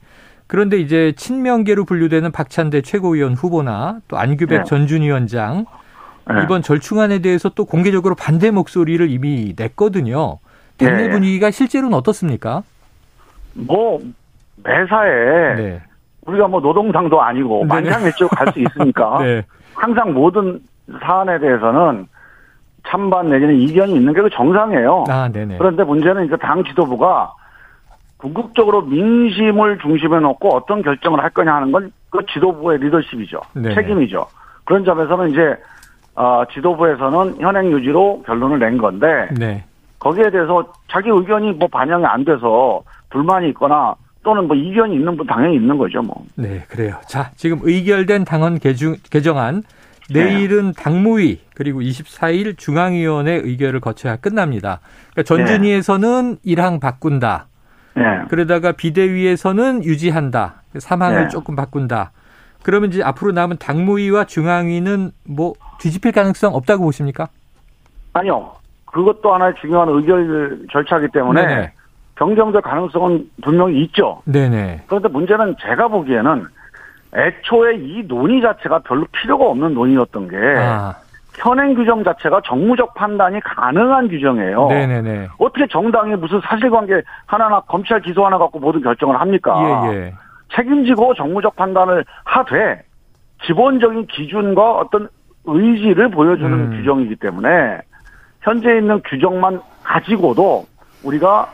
[0.46, 4.64] 그런데 이제 친명계로 분류되는 박찬대 최고위원 후보나 또 안규백 네.
[4.64, 5.66] 전준 위원장
[6.30, 6.42] 네.
[6.44, 10.38] 이번 절충안에 대해서 또 공개적으로 반대 목소리를 이미 냈거든요.
[10.76, 11.10] 당내 네.
[11.10, 12.62] 분위기가 실제로는 어떻습니까?
[13.54, 14.00] 뭐
[14.62, 15.82] 매사에 네.
[16.26, 17.74] 우리가 뭐 노동당도 아니고 네.
[17.74, 19.42] 만장일치로 갈 수 있으니까 네.
[19.74, 20.60] 항상 모든
[21.00, 22.06] 사안에 대해서는
[22.86, 25.04] 찬반 내지는 이견이 있는 게그 정상이에요.
[25.08, 25.58] 아, 네네.
[25.58, 27.32] 그런데 문제는 이제 당 지도부가
[28.18, 33.40] 궁극적으로 민심을 중심에 놓고 어떤 결정을 할 거냐 하는 건 그 지도부의 리더십이죠.
[33.54, 33.74] 네네.
[33.74, 34.26] 책임이죠.
[34.64, 35.56] 그런 점에서는 이제
[36.14, 39.64] 어, 지도부에서는 현행 유지로 결론을 낸 건데 네.
[39.98, 45.26] 거기에 대해서 자기 의견이 뭐 반영이 안 돼서 불만이 있거나 또는 뭐 이견이 있는 분
[45.26, 46.02] 당연히 있는 거죠.
[46.02, 46.24] 뭐.
[46.34, 46.96] 네, 그래요.
[47.08, 49.62] 자, 지금 의결된 당헌 개중, 개정안
[50.10, 54.80] 내일은 당무위 그리고 24일 중앙위원회 의결을 거쳐야 끝납니다.
[55.12, 57.47] 그러니까 전준위에서는 일항 바꾼다.
[57.98, 58.24] 네.
[58.28, 60.62] 그러다가 비대위에서는 유지한다.
[60.78, 61.28] 사망을 네.
[61.28, 62.12] 조금 바꾼다.
[62.62, 67.28] 그러면 이제 앞으로 남은 당무위와 중앙위는 뭐 뒤집힐 가능성 없다고 보십니까?
[68.12, 68.52] 아니요.
[68.86, 71.72] 그것도 하나의 중요한 의결 절차이기 때문에 네네.
[72.16, 74.22] 변경될 가능성은 분명히 있죠.
[74.24, 74.84] 네네.
[74.86, 76.46] 그런데 문제는 제가 보기에는
[77.14, 80.94] 애초에 이 논의 자체가 별로 필요가 없는 논의였던 게 아,
[81.38, 84.66] 현행 규정 자체가 정무적 판단이 가능한 규정이에요.
[84.68, 85.28] 네네네.
[85.38, 89.88] 어떻게 정당이 무슨 사실관계 하나나 검찰 기소 하나 갖고 모든 결정을 합니까?
[89.92, 90.14] 예, 예.
[90.54, 92.82] 책임지고 정무적 판단을 하되
[93.42, 95.08] 기본적인 기준과 어떤
[95.44, 96.76] 의지를 보여주는 음.
[96.76, 97.80] 규정이기 때문에
[98.40, 100.66] 현재 있는 규정만 가지고도
[101.04, 101.48] 우리가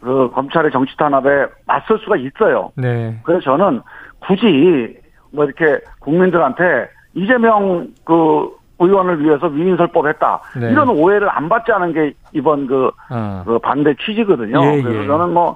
[0.00, 2.70] 그 검찰의 정치 탄압에 맞설 수가 있어요.
[2.76, 3.18] 네.
[3.22, 3.80] 그래서 저는
[4.20, 4.96] 굳이
[5.32, 8.50] 뭐 이렇게 국민들한테 이재명 그
[8.86, 10.40] 의원을 위해서 위인설법 했다.
[10.58, 10.70] 네.
[10.70, 14.60] 이런 오해를 안 받지 않은 게 이번 그, 아, 그 반대 취지거든요.
[14.76, 15.06] 예, 그래서 예.
[15.06, 15.54] 저는 뭐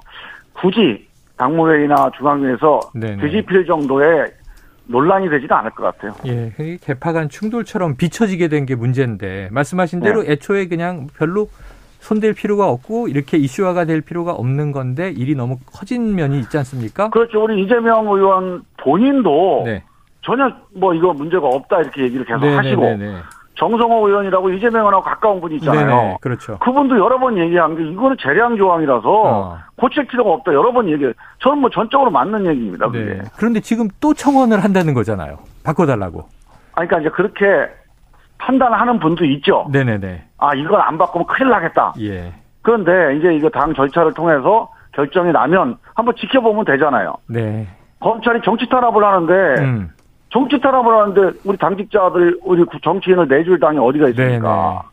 [0.53, 1.05] 굳이
[1.37, 3.17] 당무회의나 중앙위에서 네네.
[3.21, 4.25] 뒤집힐 정도의
[4.89, 6.13] 논란이 되지도 않을 것 같아요.
[6.25, 10.31] 예, 이 개파 간 충돌처럼 비춰지게 된 게 문제인데 말씀하신 대로 네.
[10.31, 11.47] 애초에 그냥 별로
[11.99, 17.09] 손댈 필요가 없고 이렇게 이슈화가 될 필요가 없는 건데 일이 너무 커진 면이 있지 않습니까?
[17.09, 17.43] 그렇죠.
[17.43, 19.83] 우리 이재명 의원 본인도 네.
[20.27, 23.15] 전혀 뭐 이거 문제가 없다 이렇게 얘기를 계속 하시고 네네네.
[23.55, 25.87] 정성호 의원이라고 이재명 의원하고 가까운 분이 있잖아요.
[25.87, 26.17] 네네.
[26.19, 26.59] 그렇죠.
[26.59, 29.57] 그분도 여러 번 얘기한 게 이거는 재량 조항이라서 어.
[29.77, 31.13] 고칠 필요가 없다 여러 번 얘기해요.
[31.39, 32.87] 저는 뭐 전적으로 맞는 얘기입니다.
[32.87, 33.05] 그게.
[33.05, 33.21] 네.
[33.37, 35.37] 그런데 지금 또 청원을 한다는 거잖아요.
[35.63, 36.27] 바꿔달라고.
[36.73, 37.45] 아, 그러니까 이제 그렇게
[38.37, 39.67] 판단하는 분도 있죠.
[39.71, 40.25] 네네네.
[40.39, 41.93] 아 이건 안 바꾸면 큰일 나겠다.
[42.01, 42.33] 예.
[42.61, 47.15] 그런데 이제 이거 당 절차를 통해서 결정이 나면 한번 지켜보면 되잖아요.
[47.27, 47.67] 네.
[47.99, 49.89] 검찰이 정치 탄압을 하는데 음.
[50.29, 54.83] 정치 탄압을 하는데 우리 당직자들 우리 정치인을 내줄 당이 어디가 있습니까?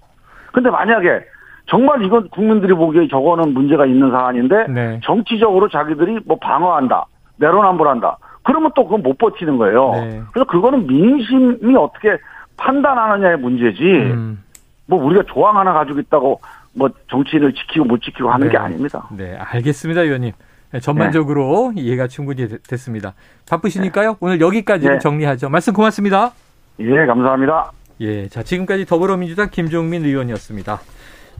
[0.52, 1.20] 근데 만약에
[1.66, 5.00] 정말 이건 국민들이 보기에 저거는 문제가 있는 사안인데 네.
[5.02, 8.18] 정치적으로 자기들이 뭐 방어한다, 내로남불한다.
[8.44, 9.92] 그러면 또 그건 못 버티는 거예요.
[9.92, 10.22] 네.
[10.32, 12.16] 그래서 그거는 민심이 어떻게
[12.56, 13.82] 판단하느냐의 문제지.
[13.82, 14.42] 음.
[14.86, 16.40] 뭐 우리가 조항 하나 가지고 있다고
[16.74, 18.52] 뭐 정치인을 지키고 못 지키고 하는 네.
[18.52, 19.08] 게 아닙니다.
[19.16, 20.32] 네, 알겠습니다, 의원님.
[20.74, 23.14] 네, 전반적으로 이해가 충분히 되- 됐습니다.
[23.48, 24.16] 바쁘시니까요.
[24.18, 24.98] 오늘 여기까지 네.
[24.98, 25.48] 정리하죠.
[25.48, 26.32] 말씀 고맙습니다.
[26.80, 27.70] 예, 감사합니다.
[28.00, 30.80] 예, 자, 지금까지 더불어민주당 김종민 의원이었습니다.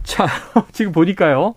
[0.04, 0.26] 자,
[0.70, 1.54] 지금 보니까요.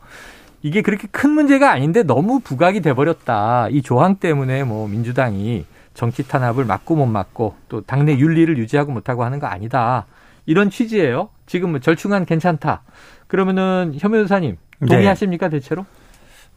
[0.63, 3.67] 이게 그렇게 큰 문제가 아닌데 너무 부각이 돼버렸다.
[3.69, 9.23] 이 조항 때문에 뭐 민주당이 정치 탄압을 막고 못 막고 또 당내 윤리를 유지하고 못하고
[9.23, 10.07] 하는 거 아니다.
[10.47, 11.29] 이런 취지예요.
[11.45, 12.81] 지금 뭐 절충안 괜찮다.
[13.27, 14.87] 그러면은 현 변호사님 네.
[14.87, 15.85] 동의하십니까 대체로?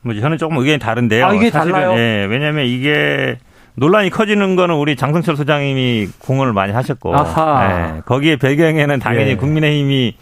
[0.02, 1.26] 뭐 저는 조금 의견이 다른데요.
[1.26, 1.98] 아, 이게 사실은, 달라요?
[1.98, 3.38] 예, 왜냐하면 이게
[3.74, 7.96] 논란이 커지는 거는 우리 장성철 소장님이 공헌을 많이 하셨고, 아하.
[7.96, 9.36] 예, 거기에 배경에는 당연히 예.
[9.36, 10.16] 국민의힘이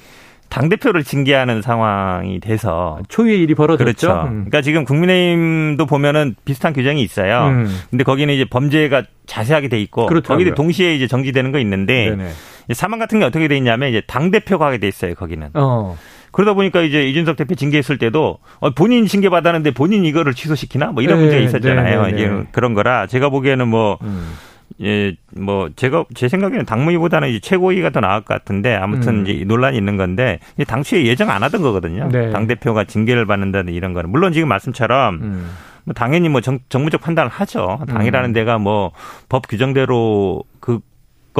[0.48, 3.84] 당 대표를 징계하는 상황이 돼서 초유의 일이 벌어졌죠.
[3.84, 4.12] 그렇죠.
[4.28, 4.46] 음.
[4.46, 7.48] 그러니까 지금 국민의힘도 보면은 비슷한 규정이 있어요.
[7.48, 7.68] 음.
[7.90, 10.44] 근데 거기는 이제 범죄가 자세하게 돼 있고 그렇더라고요.
[10.44, 12.30] 거기도 동시에 이제 정지되는 거 있는데 네네.
[12.72, 15.14] 사망 같은 게 어떻게 돼 있냐면 이제 당 대표가 하게 돼 있어요.
[15.14, 15.50] 거기는.
[15.52, 15.98] 어.
[16.32, 21.02] 그러다 보니까 이제 이준석 대표 징계했을 때도 어, 본인 징계 받았는데 본인 이거를 취소시키나 뭐
[21.02, 22.06] 이런 네, 문제가 있었잖아요.
[22.06, 22.44] 네, 네, 네.
[22.52, 24.34] 그런 거라 제가 보기에는 뭐 음.
[24.80, 29.26] 예, 뭐 제가 제 생각에는 당무위보다는 이제 최고위가 더 나을 것 같은데 아무튼 음.
[29.26, 32.08] 이제 논란이 있는 건데 이게 당초에 예정 안 하던 거거든요.
[32.12, 32.30] 네.
[32.30, 35.50] 당 대표가 징계를 받는다는 이런 거는 물론 지금 말씀처럼 음.
[35.84, 37.80] 뭐 당연히 뭐 정, 정무적 판단을 하죠.
[37.88, 38.32] 당이라는 음.
[38.34, 38.92] 데가 뭐
[39.28, 40.57] 법 규정대로 그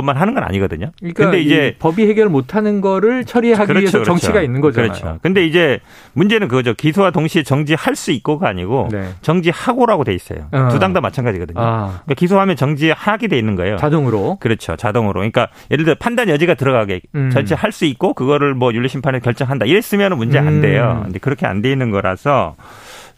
[0.00, 0.90] 것만 하는 건 아니거든요.
[0.98, 4.92] 그러니까 근데 이제 이 법이 해결 못 하는 거를 처리하기 위해서 정치가 있는 거잖아요.
[4.92, 5.18] 그렇죠.
[5.22, 5.80] 근데 이제
[6.14, 6.74] 문제는 그거죠.
[6.74, 9.10] 기소와 동시에 정지할 수 있고가 아니고 네.
[9.22, 10.48] 정지하고라고 돼 있어요.
[10.52, 10.68] 어.
[10.70, 11.60] 두당 다 마찬가지거든요.
[11.60, 13.76] 아, 그러니까 기소하면 정지하게 돼 있는 거예요.
[13.76, 14.38] 자동으로.
[14.40, 14.76] 그렇죠.
[14.76, 15.14] 자동으로.
[15.14, 17.30] 그러니까 예를 들어 판단 여지가 들어가게 음.
[17.30, 19.66] 절차할 수 있고 그거를 뭐 윤리 심판에 결정한다.
[19.66, 20.60] 이랬으면 문제 안 음.
[20.60, 21.00] 돼요.
[21.04, 22.54] 근데 그렇게 안 돼 있는 거라서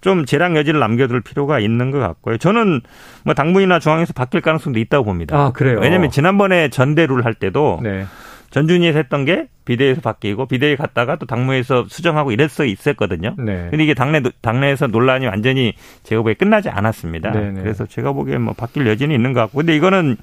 [0.00, 2.38] 좀 재량 여지를 남겨둘 필요가 있는 것 같고요.
[2.38, 2.80] 저는
[3.24, 5.36] 뭐 당무이나 중앙에서 바뀔 가능성도 있다고 봅니다.
[5.38, 5.78] 아, 그래요.
[5.80, 8.06] 왜냐하면 지난번에 전대를 할 때도 네.
[8.50, 13.36] 전준위에서 했던 게 비대위에서 바뀌고 비대위 갔다가 또 당무에서 수정하고 이랬어 있었거든요.
[13.38, 13.68] 네.
[13.70, 17.30] 근데 이게 당내 당내에서 논란이 완전히 제가 보기에 끝나지 않았습니다.
[17.30, 17.60] 네네.
[17.60, 20.16] 그래서 제가 보기엔 뭐 바뀔 여지는 있는 것 같고, 근데 이거는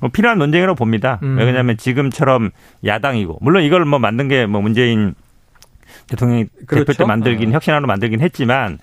[0.00, 1.18] 뭐 필요한 논쟁이라고 봅니다.
[1.22, 1.36] 음.
[1.38, 2.50] 왜냐하면 지금처럼
[2.86, 5.14] 야당이고 물론 이걸 뭐 만든 게 뭐 문재인
[6.08, 6.84] 대통령이 그렇죠.
[6.86, 7.52] 대표 때 만들긴 어.
[7.52, 8.78] 혁신안으로 만들긴 했지만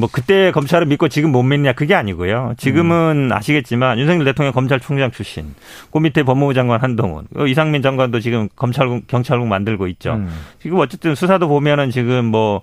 [0.00, 2.54] 뭐 그때 검찰을 믿고 지금 못 믿냐 그게 아니고요.
[2.56, 3.32] 지금은 음.
[3.32, 5.54] 아시겠지만 윤석열 대통령 검찰총장 출신,
[5.92, 10.14] 그 밑에 법무부 장관 한동훈, 그 이상민 장관도 지금 검찰국 경찰국 만들고 있죠.
[10.14, 10.30] 음.
[10.60, 12.62] 지금 어쨌든 수사도 보면은 지금 뭐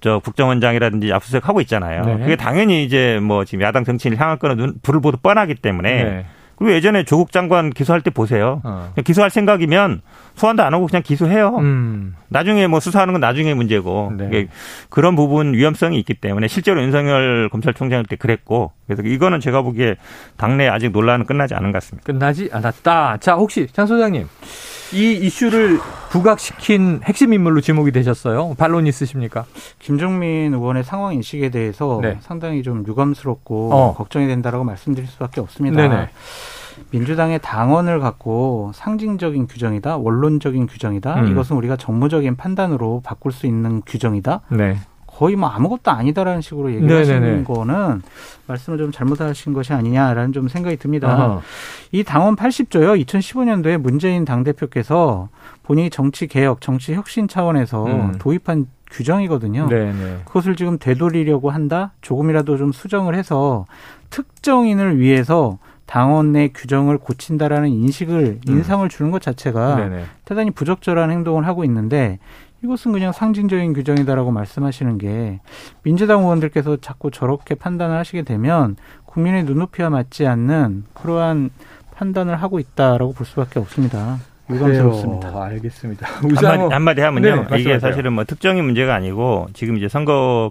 [0.00, 2.04] 저 국정원장이라든지 압수수색 하고 있잖아요.
[2.04, 2.18] 네.
[2.18, 6.26] 그게 당연히 이제 뭐 지금 야당 정치인을 향할 거는 눈, 불을 보도 뻔하기 때문에 네.
[6.60, 8.60] 그리고 예전에 조국 장관 기소할 때 보세요.
[8.64, 8.92] 어.
[9.02, 10.02] 기소할 생각이면
[10.34, 11.56] 소환도 안 하고 그냥 기소해요.
[11.56, 12.14] 음.
[12.28, 14.46] 나중에 뭐 수사하는 건 나중에 문제고 네.
[14.90, 19.96] 그런 부분 위험성이 있기 때문에 실제로 윤석열 검찰총장 때 그랬고 그래서 이거는 제가 보기에
[20.36, 22.04] 당내 아직 논란은 끝나지 않은 것 같습니다.
[22.04, 23.16] 끝나지 않았다.
[23.20, 24.26] 자, 혹시 장 소장님
[24.92, 25.78] 이 이슈를
[26.10, 28.54] 부각시킨 핵심 인물로 지목이 되셨어요.
[28.58, 29.44] 반론 있으십니까?
[29.78, 32.18] 김종민 의원의 상황 인식에 대해서 네.
[32.20, 33.94] 상당히 좀 유감스럽고 어.
[33.94, 35.76] 걱정이 된다라고 말씀드릴 수밖에 없습니다.
[35.80, 36.08] 네네.
[36.90, 41.20] 민주당의 당원을 갖고 상징적인 규정이다, 원론적인 규정이다.
[41.20, 41.28] 음.
[41.28, 44.40] 이것은 우리가 정무적인 판단으로 바꿀 수 있는 규정이다.
[44.48, 44.78] 네.
[45.20, 47.44] 거의 뭐 아무것도 아니다라는 식으로 얘기하시는 네네네.
[47.44, 48.00] 거는
[48.46, 51.08] 말씀을 좀 잘못하신 것이 아니냐라는 좀 생각이 듭니다.
[51.08, 51.40] 아하.
[51.92, 53.04] 이 당원 80조요.
[53.04, 55.28] 2015년도에 문재인 당대표께서
[55.62, 58.14] 본인이 정치 개혁, 정치 혁신 차원에서 음.
[58.18, 59.68] 도입한 규정이거든요.
[59.68, 60.22] 네네.
[60.24, 61.92] 그것을 지금 되돌리려고 한다.
[62.00, 63.66] 조금이라도 좀 수정을 해서
[64.08, 68.56] 특정인을 위해서 당원 내 규정을 고친다라는 인식을 음.
[68.56, 70.04] 인상을 주는 것 자체가 네네.
[70.24, 72.18] 대단히 부적절한 행동을 하고 있는데
[72.62, 75.40] 이것은 그냥 상징적인 규정이다라고 말씀하시는 게
[75.82, 81.50] 민주당 의원들께서 자꾸 저렇게 판단을 하시게 되면 국민의 눈높이와 맞지 않는 그러한
[81.94, 84.18] 판단을 하고 있다라고 볼 수밖에 없습니다.
[84.50, 85.28] 유감스럽습니다.
[85.30, 85.42] 그래요.
[85.42, 86.06] 알겠습니다.
[86.06, 87.28] 한마디, 우상호 한마디 네, 하면요.
[87.36, 87.58] 말씀하세요.
[87.60, 90.50] 이게 사실은 뭐 특정인 문제가 아니고 지금 이제 선거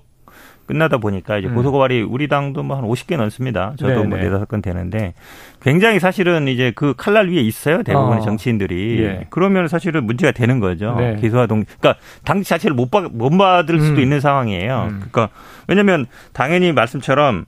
[0.69, 1.55] 끝나다 보니까 이제 음.
[1.55, 3.73] 고소고발이 우리 당도 뭐 한 50개 넘습니다.
[3.77, 4.23] 저도 뭐 네네.
[4.25, 5.15] 네다섯 건 되는데
[5.61, 7.81] 굉장히 사실은 이제 그 칼날 위에 있어요.
[7.81, 8.21] 대부분의 어.
[8.21, 9.03] 정치인들이.
[9.03, 9.25] 예.
[9.31, 10.95] 그러면 사실은 문제가 되는 거죠.
[10.97, 11.15] 네.
[11.19, 14.03] 기소와 동, 그러니까 당 자체를 못, 받, 못 받을 수도 음.
[14.03, 14.89] 있는 상황이에요.
[14.91, 14.95] 음.
[15.09, 15.29] 그러니까
[15.67, 17.45] 왜냐면 당연히 말씀처럼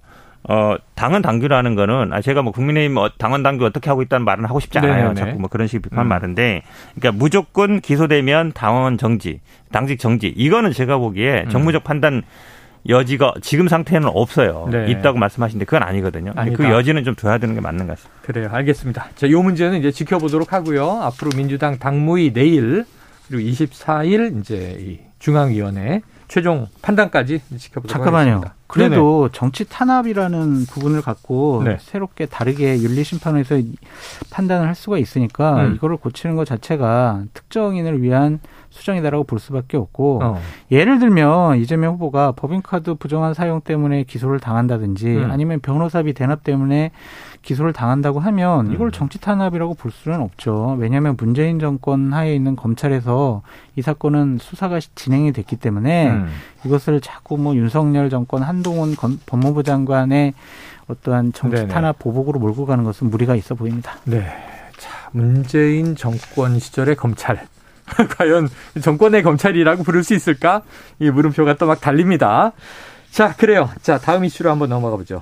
[0.49, 4.45] 어, 당헌 당규라는 거는, 아, 제가 뭐 국민의힘 어, 당헌 당규 어떻게 하고 있다는 말은
[4.45, 5.09] 하고 싶지 않아요.
[5.09, 5.13] 네네네.
[5.13, 6.09] 자꾸 뭐 그런 식의 비판 음.
[6.09, 6.63] 말인데,
[6.95, 9.39] 그러니까 무조건 기소되면 당원 정지,
[9.71, 11.49] 당직 정지, 이거는 제가 보기에 음.
[11.49, 12.23] 정무적 판단
[12.87, 14.67] 여지가 지금 상태는 없어요.
[14.71, 14.89] 네.
[14.89, 16.33] 있다고 말씀하시는데 그건 아니거든요.
[16.33, 16.69] 그 아니다.
[16.71, 18.21] 여지는 좀 둬야 되는 게 맞는 것 같습니다.
[18.23, 18.49] 그래요.
[18.51, 19.09] 알겠습니다.
[19.15, 20.89] 자, 요 문제는 이제 지켜보도록 하고요.
[21.01, 22.85] 앞으로 민주당 당무위 내일
[23.27, 28.31] 그리고 24일 이제 이 중앙위원회 최종 판단까지 지켜보도록 잠깐만요.
[28.37, 28.55] 하겠습니다.
[28.67, 31.77] 그래도 정치 탄압이라는 부분을 갖고 네.
[31.81, 33.61] 새롭게 다르게 윤리심판에서
[34.29, 35.75] 판단을 할 수가 있으니까 음.
[35.75, 38.39] 이거를 고치는 것 자체가 특정인을 위한
[38.85, 40.19] 수정이다라고 볼 수밖에 없고.
[40.23, 40.41] 어.
[40.71, 45.31] 예를 들면 이재명 후보가 법인카드 부정한 사용 때문에 기소를 당한다든지 음.
[45.31, 46.91] 아니면 변호사비 대납 때문에
[47.43, 48.73] 기소를 당한다고 하면 음.
[48.73, 50.75] 이걸 정치 탄압이라고 볼 수는 없죠.
[50.79, 53.41] 왜냐하면 문재인 정권 하에 있는 검찰에서
[53.75, 56.27] 이 사건은 수사가 진행이 됐기 때문에 음.
[56.65, 60.33] 이것을 자꾸 뭐 윤석열 정권 한동훈 건- 법무부 장관의
[60.87, 61.67] 어떠한 정치 네네.
[61.67, 63.93] 탄압 보복으로 몰고 가는 것은 무리가 있어 보입니다.
[64.05, 64.21] 네.
[64.77, 67.47] 자, 문재인 정권 시절의 검찰.
[68.17, 68.49] 과연
[68.81, 70.61] 정권의 검찰이라고 부를 수 있을까?
[70.99, 72.51] 이 물음표가 또 막 달립니다.
[73.11, 73.69] 자, 그래요.
[73.81, 75.21] 자, 다음 이슈로 한번 넘어가 보죠.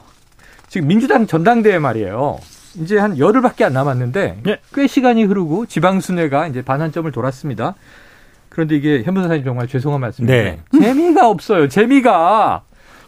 [0.68, 2.40] 지금 민주당 전당대회 말이에요.
[2.76, 4.60] 이제 한 열흘밖에 안 남았는데 예.
[4.74, 7.74] 꽤 시간이 흐르고 지방 순회가 이제 반환점을 돌았습니다.
[8.50, 11.68] 그런데 이게 현 변호사님 정말 죄송한 말씀인데 재미가 없어요.
[11.68, 12.62] 재미가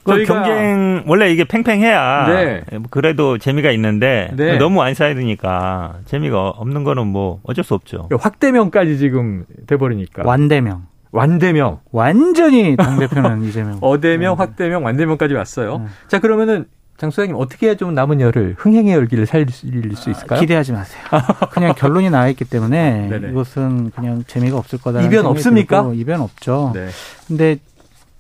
[0.04, 2.64] 그 경쟁 원래 이게 팽팽해야 네.
[2.72, 4.58] 뭐 그래도 재미가 있는데 네.
[4.58, 8.08] 너무 완사이드니까 재미가 없는 거는 뭐 어쩔 수 없죠.
[8.20, 10.84] 확대명까지 지금 돼버리니까 완대명.
[11.14, 13.78] 완대명, 완전히 당대표는 이재명.
[13.82, 14.38] 어대명, 네.
[14.38, 15.80] 확대명, 완대명까지 왔어요.
[15.80, 15.86] 네.
[16.08, 16.66] 자 그러면은
[16.98, 19.66] 장 소장님 어떻게 해야 좀 남은 열을 흥행의 열기를 살릴 수
[20.12, 20.40] 있을까요?
[20.40, 21.02] 기대하지 마세요.
[21.52, 23.30] 그냥 결론이 나와 있기 때문에 네네.
[23.32, 25.02] 이것은 그냥 재미가 없을 거다.
[25.02, 25.92] 이변 없습니까?
[25.96, 26.72] 이변 없죠.
[26.76, 26.90] 네.
[27.28, 27.58] 근데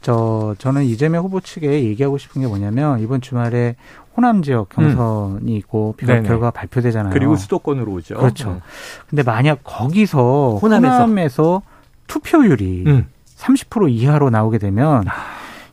[0.02, 3.76] 저 저는 이재명 후보 측에 얘기하고 싶은 게 뭐냐면 이번 주말에
[4.18, 6.06] 호남 지역 경선이 있고 음.
[6.08, 6.28] 네네.
[6.28, 7.14] 결과 발표되잖아요.
[7.14, 8.16] 그리고 수도권으로 오죠.
[8.16, 8.62] 그렇죠.
[9.10, 10.94] 근데 만약 거기서 호남에서.
[10.96, 11.62] 호남에서,
[12.08, 13.08] 투표율이 음.
[13.38, 15.06] 30% 이하로 나오게 되면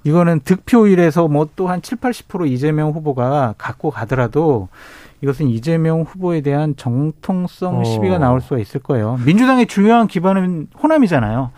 [0.04, 4.68] 이거는 득표율에서 뭐 또 한 7, 80% 이재명 후보가 갖고 가더라도
[5.20, 7.84] 이것은 이재명 후보에 대한 정통성 어.
[7.84, 9.18] 시비가 나올 수가 있을 거예요.
[9.26, 11.50] 민주당의 중요한 기반은 호남이잖아요.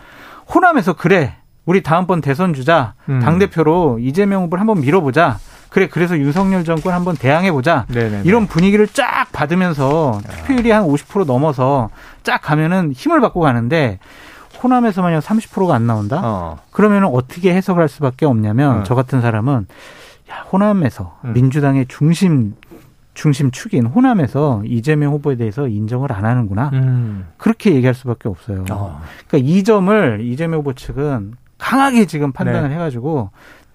[0.55, 1.35] 호남에서 그래.
[1.67, 2.95] 우리 다음번 대선 주자.
[3.09, 3.21] 음.
[3.21, 5.39] 당 대표로 이재명 후보를 한번 밀어보자.
[5.69, 7.87] 그래, 그래서 윤석열 정권 한번 대항해 보자.
[7.89, 8.23] 네네.
[8.25, 11.91] 이런 분위기를 쫙 받으면서 투표율이 한 50% 넘어서
[12.25, 14.01] 쫙 가면은 힘을 받고 가는데
[14.63, 16.21] 호남에서 만약 30%가 안 나온다?
[16.23, 16.59] 어.
[16.73, 18.83] 그러면 어떻게 해석을 할 수밖에 없냐면 어.
[18.83, 19.67] 저 같은 사람은
[20.31, 21.33] 야, 호남에서 음.
[21.35, 22.55] 민주당의 중심
[23.15, 26.71] 중심 축인 호남에서 이재명 후보에 대해서 인정을 안 하는구나.
[26.73, 27.29] 음.
[27.37, 28.65] 그렇게 얘기할 수밖에 없어요.
[28.71, 29.01] 어.
[29.29, 32.75] 그러니까 이 점을 이재명 후보 측은 강하게 지금 판단을 네.
[32.75, 33.31] 해가지고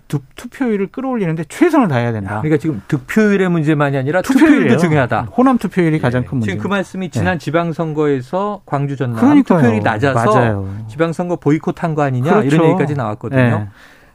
[0.08, 2.40] 투, 투표율을 끌어올리는데 최선을 다해야 된다.
[2.42, 4.60] 그러니까 지금 득표율의 문제만이 아니라 투표율이에요.
[4.62, 5.22] 투표율도 중요하다.
[5.36, 6.26] 호남 투표율이 가장 예.
[6.26, 6.52] 큰 문제.
[6.52, 9.60] 지금 그 말씀이 지난 지방선거에서 광주 전남 그러니까요.
[9.60, 10.70] 투표율이 낮아서 맞아요.
[10.90, 12.56] 지방선거 보이콧한 거 아니냐 그렇죠.
[12.56, 13.42] 이런 얘기까지 나왔거든요.
[13.42, 13.68] 네.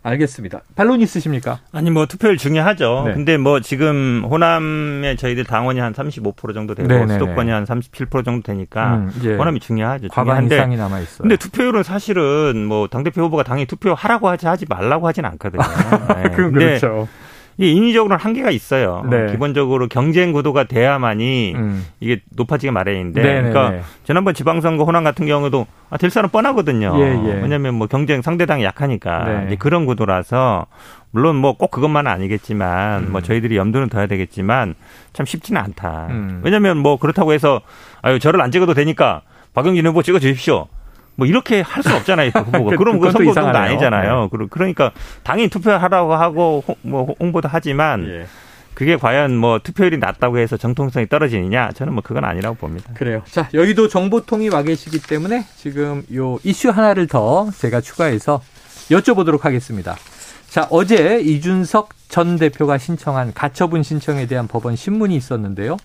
[0.02, 0.60] 알겠습니다.
[0.76, 1.60] 반론 있으십니까?
[1.72, 3.04] 아니 뭐 투표율 중요하죠.
[3.06, 3.14] 네.
[3.14, 7.14] 근데 뭐 지금 호남에 저희들 당원이 한 35% 정도 되고 네네네.
[7.14, 10.08] 수도권이 한 37% 정도 되니까 음, 호남이 중요하죠.
[10.08, 11.18] 과반 중요한데 이상이 남아 있어요.
[11.18, 15.62] 근데 투표율은 사실은 뭐 당대표 후보가 당연히 투표하라고 하지 하지 말라고 하진 않거든요.
[16.16, 16.30] 네.
[16.30, 17.08] 그건 그렇죠.
[17.60, 19.04] 이게 인위적으로는 한계가 있어요.
[19.10, 19.30] 네.
[19.32, 21.86] 기본적으로 경쟁 구도가 돼야만이 음.
[22.00, 23.50] 이게 높아지게 마련인데 네네네.
[23.50, 26.94] 그러니까 지난번 지방선거 호남 같은 경우도 아, 될 사람 뻔하거든요.
[26.96, 27.42] 예, 예.
[27.42, 29.56] 왜냐하면 뭐 경쟁 상대당이 약하니까 네.
[29.56, 30.66] 그런 구도라서
[31.10, 33.12] 물론 뭐 꼭 그것만은 아니겠지만 음.
[33.12, 34.74] 뭐 저희들이 염두는 둬야 되겠지만
[35.12, 36.06] 참 쉽지는 않다.
[36.08, 36.40] 음.
[36.42, 37.60] 왜냐하면 뭐 그렇다고 해서
[38.00, 39.20] 아유 저를 안 찍어도 되니까
[39.52, 40.66] 박영진 후보 찍어 주십시오.
[41.20, 42.70] 뭐 이렇게 할 수 없잖아요, 그 후보가.
[42.70, 43.62] 그- 그럼 그 이상하네요.
[43.62, 44.28] 아니잖아요.
[44.30, 44.90] 그러- 그러니까
[45.22, 48.26] 당연히 투표하라고 하고 홍- 뭐 홍보도 하지만 예.
[48.74, 51.72] 그게 과연 뭐 투표율이 낮다고 해서 정통성이 떨어지느냐?
[51.72, 52.90] 저는 뭐 그건 아니라고 봅니다.
[52.94, 53.20] 그래요.
[53.30, 58.40] 자, 여의도 정보통이 와 계시기 때문에 지금 요 이슈 하나를 더 제가 추가해서
[58.90, 59.96] 여쭤보도록 하겠습니다.
[60.48, 65.76] 자, 어제 이준석 전 대표가 신청한 가처분 신청에 대한 법원 신문이 있었는데요.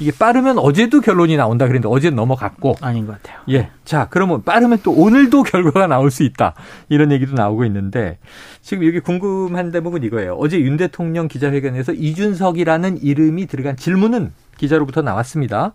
[0.00, 2.76] 이게 빠르면 어제도 결론이 나온다 그랬는데 어제는 넘어갔고.
[2.80, 3.40] 아닌 것 같아요.
[3.50, 3.70] 예.
[3.84, 6.54] 자, 그러면 빠르면 또 오늘도 결과가 나올 수 있다.
[6.88, 8.18] 이런 얘기도 나오고 있는데
[8.60, 10.34] 지금 여기 궁금한 대목은 이거예요.
[10.34, 15.72] 어제 윤 대통령 기자회견에서 이준석이라는 이름이 들어간 질문은 기자로부터 나왔습니다.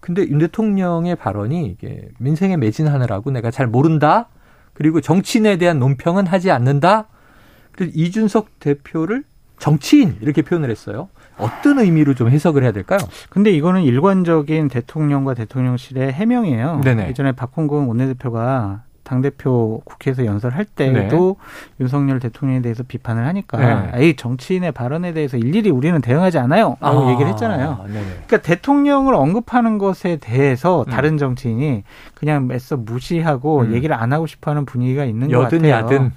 [0.00, 4.28] 근데 윤 대통령의 발언이 이게 민생에 매진하느라고 내가 잘 모른다.
[4.72, 7.08] 그리고 정치인에 대한 논평은 하지 않는다.
[7.72, 9.24] 그래서 이준석 대표를
[9.58, 11.08] 정치인 이렇게 표현을 했어요.
[11.38, 12.98] 어떤 의미로 좀 해석을 해야 될까요?
[13.30, 16.80] 근데 이거는 일관적인 대통령과 대통령실의 해명이에요.
[16.84, 17.08] 네네.
[17.08, 21.36] 예전에 박홍근 원내대표가 당대표 국회에서 연설할 때도
[21.80, 23.90] 윤석열 대통령에 대해서 비판을 하니까 네.
[23.94, 26.76] 에이 정치인의 발언에 대해서 일일이 우리는 대응하지 않아요.
[26.80, 27.84] 라고 아, 얘기를 했잖아요.
[27.86, 28.04] 네네.
[28.26, 30.90] 그러니까 대통령을 언급하는 것에 대해서 음.
[30.90, 33.72] 다른 정치인이 그냥 애써 무시하고 음.
[33.72, 35.84] 얘기를 안 하고 싶어하는 분위기가 있는 것 여든 같아요.
[35.86, 36.12] 야든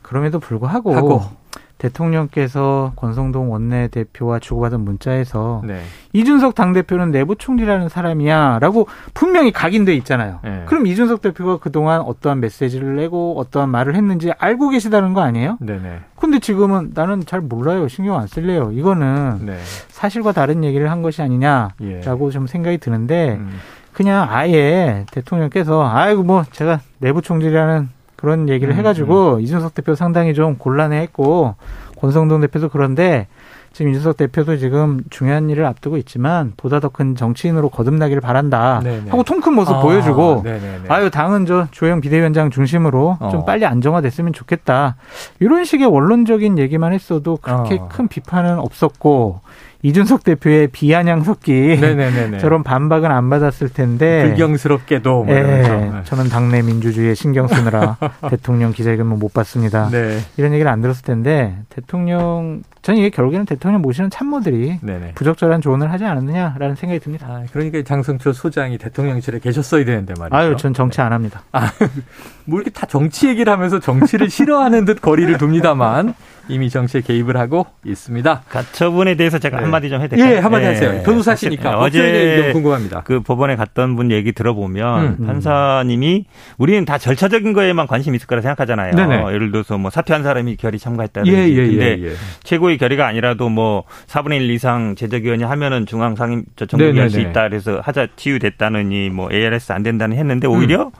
[0.00, 1.41] 그럼에도 불구하고 하고.
[1.82, 5.80] 대통령께서 권성동 원내대표와 주고받은 문자에서 네.
[6.12, 10.38] 이준석 당대표는 내부 총리라는 사람이야 라고 분명히 각인돼 있잖아요.
[10.44, 10.62] 네.
[10.66, 15.58] 그럼 이준석 대표가 그동안 어떠한 메시지를 내고 어떠한 말을 했는지 알고 계시다는 거 아니에요?
[15.60, 16.00] 네네.
[16.16, 17.88] 근데 지금은 나는 잘 몰라요.
[17.88, 18.70] 신경 안 쓸래요.
[18.72, 19.58] 이거는 네.
[19.88, 22.30] 사실과 다른 얘기를 한 것이 아니냐라고 예.
[22.30, 23.58] 좀 생각이 드는데 음.
[23.92, 27.88] 그냥 아예 대통령께서 아이고 뭐 제가 내부 총리라는
[28.22, 31.56] 그런 얘기를 음, 해가지고 이준석 대표 상당히 좀 곤란해했고
[31.98, 33.26] 권성동 대표도 그런데
[33.72, 39.10] 지금 이준석 대표도 지금 중요한 일을 앞두고 있지만 보다 더 큰 정치인으로 거듭나기를 바란다 네네.
[39.10, 40.84] 하고 통큰 모습 아, 보여주고 네네네.
[40.88, 43.30] 아유 당은 저 조영 비대위원장 중심으로 어.
[43.30, 44.94] 좀 빨리 안정화됐으면 좋겠다
[45.40, 47.88] 이런 식의 원론적인 얘기만 했어도 그렇게 어.
[47.90, 49.40] 큰 비판은 없었고
[49.82, 52.38] 이준석 대표의 비아냥 섞기 네네네네.
[52.40, 56.02] 저런 반박은 안 받았을 텐데 불경스럽게도 뭐 예, 이러면서.
[56.04, 57.96] 저는 당내 민주주의에 신경 쓰느라
[58.30, 59.88] 대통령 기자회견만 못 봤습니다.
[59.90, 60.18] 네.
[60.36, 65.12] 이런 얘기를 안 들었을 텐데 대통령 저는 이게 결국에는 대통령 모시는 참모들이 네네.
[65.14, 67.26] 부적절한 조언을 하지 않았느냐라는 생각이 듭니다.
[67.28, 70.36] 아, 그러니까 장성철 소장이 대통령실에 계셨어야 되는데 말이죠.
[70.36, 71.42] 아유, 전 정치 안 합니다.
[72.44, 76.14] 뭐 이렇게 다 정치 얘기를 하면서 정치를 싫어하는 듯 거리를 둡니다만
[76.48, 78.42] 이미 정치에 개입을 하고 있습니다.
[78.48, 79.62] 가처분에 대해서 제가 네.
[79.62, 80.34] 한마디 좀 해도 될까요?
[80.34, 80.68] 예, 한마디 예.
[80.68, 81.02] 하세요.
[81.02, 83.02] 변호사시니까 의견 어제 궁금합니다.
[83.04, 85.26] 그 법원에 갔던 분 얘기 들어보면 음.
[85.26, 86.26] 판사님이
[86.58, 88.94] 우리는 다 절차적인 거에만 관심 있을 거라 생각하잖아요.
[88.94, 89.32] 네네.
[89.32, 91.36] 예를 들어서 뭐 사퇴한 사람이 결의 참가했다든지.
[91.36, 92.12] 예, 예, 근데 예, 예.
[92.42, 97.30] 최고의 결의가 아니라도 뭐 4분의 1 이상 제적위원이 하면은 중앙 상임 저 정국이 할수 네네네.
[97.30, 97.48] 있다.
[97.48, 100.52] 그래서 하자 치유됐다느니 뭐 ARS 안 된다는 했는데 음.
[100.52, 100.90] 오히려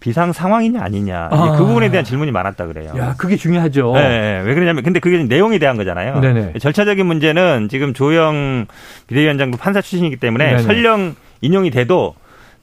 [0.00, 1.56] 비상 상황이냐 아니냐 아.
[1.58, 2.92] 그 부분에 대한 질문이 많았다 그래요.
[2.96, 3.92] 야, 그게 중요하죠.
[3.94, 4.42] 네, 네.
[4.44, 6.20] 왜 그러냐면 근데 그게 내용에 대한 거잖아요.
[6.20, 6.54] 네네.
[6.58, 8.66] 절차적인 문제는 지금 조영
[9.06, 10.62] 비대위원장도 판사 출신이기 때문에 네네.
[10.62, 12.14] 설령 인용이 돼도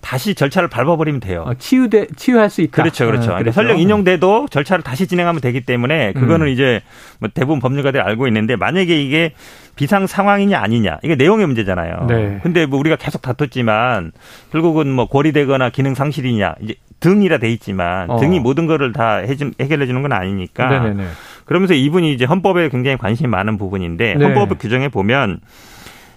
[0.01, 1.43] 다시 절차를 밟아버리면 돼요.
[1.47, 2.81] 어, 치유돼 치유할 수 있다.
[2.81, 3.33] 그렇죠, 그렇죠.
[3.33, 6.81] 어, 근데 설령 인용돼도 절차를 다시 진행하면 되기 때문에 그거는 이제
[7.19, 9.33] 뭐 대부분 법률가들이 알고 있는데 만약에 이게
[9.75, 12.05] 비상 상황이냐 아니냐 이게 내용의 문제잖아요.
[12.07, 12.39] 네.
[12.41, 14.11] 근데 뭐 우리가 계속 다퉜지만
[14.51, 18.17] 결국은 뭐 고리되거나 기능 상실이냐 이제 등이라 돼 있지만 어.
[18.17, 21.05] 등이 모든 거를 다 해준, 해결해 주는 건 아니니까 네네네.
[21.45, 24.25] 그러면서 이분이 이제 헌법에 굉장히 관심이 많은 부분인데 네.
[24.25, 25.39] 헌법을 규정해 보면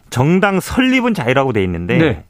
[0.09, 2.25] 정당 설립은 자유라고 돼 있는데 네.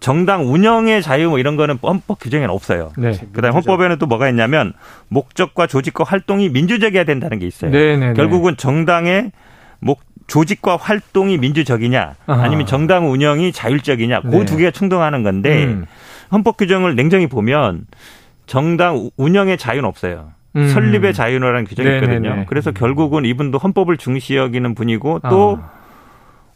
[0.00, 2.92] 정당 운영의 자유 뭐 이런 거는 헌법 규정에는 없어요.
[2.96, 3.12] 네.
[3.32, 4.72] 그다음에 헌법에는 또 뭐가 있냐면
[5.08, 7.70] 목적과 조직과 활동이 민주적이어야 된다는 게 있어요.
[7.70, 8.14] 네네네.
[8.14, 9.32] 결국은 정당의
[9.80, 12.44] 목 조직과 활동이 민주적이냐 아하.
[12.44, 14.30] 아니면 정당 운영이 자율적이냐 네.
[14.30, 15.86] 그두 개가 충돌하는 건데 음.
[16.30, 17.86] 헌법 규정을 냉정히 보면
[18.46, 20.32] 정당 운영의 자유는 없어요.
[20.56, 20.68] 음.
[20.68, 22.14] 설립의 자유라는 규정이 네네네.
[22.14, 22.44] 있거든요.
[22.46, 25.70] 그래서 결국은 이분도 헌법을 중시 여기는 분이고 또 아.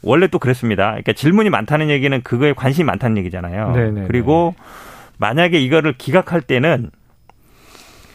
[0.02, 0.88] 원래 또 그랬습니다.
[0.88, 3.70] 그러니까 질문이 많다는 얘기는 그거에 관심이 많다는 얘기잖아요.
[3.72, 4.06] 네네네.
[4.06, 4.54] 그리고
[5.18, 6.90] 만약에 이거를 기각할 때는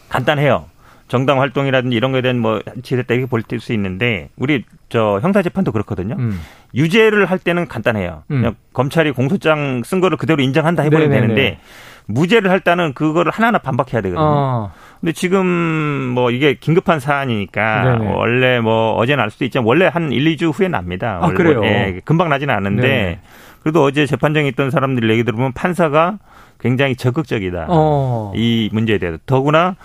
[0.10, 0.66] 간단해요.
[1.08, 5.72] 정당 활동이라든지 이런 거에 대한 뭐 지됐다 이렇게 볼 수 있는데 우리 저 형사 재판도
[5.72, 6.16] 그렇거든요.
[6.20, 6.40] 음.
[6.76, 8.24] 유죄를 할 때는 간단해요.
[8.32, 8.36] 음.
[8.38, 11.28] 그냥 검찰이 공소장 쓴 거를 그대로 인정한다 해버리면 네네네.
[11.34, 11.60] 되는데
[12.08, 14.22] 무죄를 할 때는 그거를 하나하나 반박해야 되거든요.
[14.22, 14.72] 어.
[15.02, 18.14] 근데 지금 뭐 이게 긴급한 사안이니까 네네.
[18.14, 21.20] 원래 뭐 어제 날 수도 있지만 원래 한 1, 2주 후에 납니다.
[21.22, 21.62] 아, 그래요?
[21.66, 23.20] 예, 금방 나지는 않는데 네네.
[23.62, 26.18] 그래도 어제 재판정에 있던 사람들 얘기 들어보면 판사가
[26.60, 27.68] 굉장히 적극적이다.
[27.70, 28.32] 어.
[28.36, 29.76] 이 문제에 대해서 더구나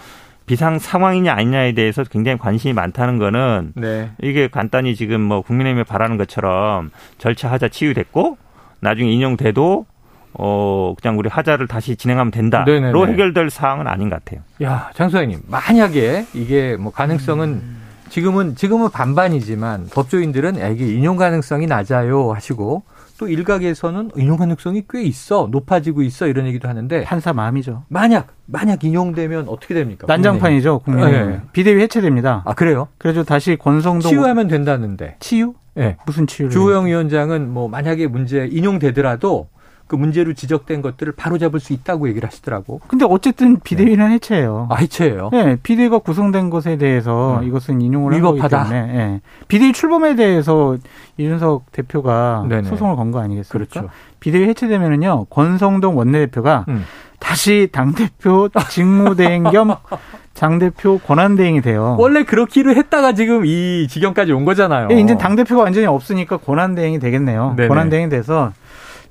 [0.46, 4.10] 비상 상황이냐 아니냐에 대해서 굉장히 관심이 많다는 거는 네.
[4.22, 8.38] 이게 간단히 지금 뭐 국민의힘이 바라는 것처럼 절차하자 치유됐고
[8.80, 9.86] 나중에 인용돼도
[10.34, 13.12] 어 그냥 우리 하자를 다시 진행하면 된다로 네네네.
[13.12, 14.40] 해결될 사항은 아닌 것 같아요.
[14.62, 17.60] 야, 장 소장님, 만약에 이게 뭐 가능성은
[18.08, 22.82] 지금은 지금은 반반이지만 법조인들은 야, 이게 인용 가능성이 낮아요 하시고
[23.22, 27.84] 또 일각에서는 인용 가능성이 꽤 있어 높아지고 있어 이런 얘기도 하는데 판사 마음이죠.
[27.86, 30.06] 만약 만약 인용되면 어떻게 됩니까?
[30.08, 31.30] 난장판이죠, 국민의힘.
[31.30, 31.40] 네.
[31.52, 32.42] 비대위 해체됩니다.
[32.44, 32.88] 아 그래요?
[32.98, 35.18] 그래서 다시 권성동 치유하면 된다는데.
[35.20, 35.54] 치유?
[35.78, 35.96] 예.
[36.04, 36.50] 무슨 치유를?
[36.50, 39.48] 주호영 위원장은 뭐 만약에 문제 인용되더라도
[39.92, 42.80] 그 문제로 지적된 것들을 바로 잡을 수 있다고 얘기를 하시더라고.
[42.88, 44.68] 근데 어쨌든 비대위는 해체예요.
[44.70, 45.28] 아 해체예요.
[45.32, 47.44] 네, 비대위가 구성된 것에 대해서 음.
[47.46, 48.64] 이것은 인용을 위법하다.
[48.70, 49.20] 때문에 예.
[49.48, 50.78] 비대위 출범에 대해서
[51.18, 52.70] 이준석 대표가 네네.
[52.70, 53.52] 소송을 건 거 아니겠습니까?
[53.52, 53.90] 그렇죠.
[54.20, 56.86] 비대위 해체되면은요 권성동 원내대표가 음.
[57.18, 59.76] 다시 당 대표 직무대행 겸
[60.32, 61.96] 당 대표 권한 대행이 돼요.
[61.98, 64.88] 원래 그렇기로 했다가 지금 이 지경까지 온 거잖아요.
[64.90, 67.52] 예, 이제 당 대표가 완전히 없으니까 권한 대행이 되겠네요.
[67.58, 67.68] 네네.
[67.68, 68.52] 권한 대행이 돼서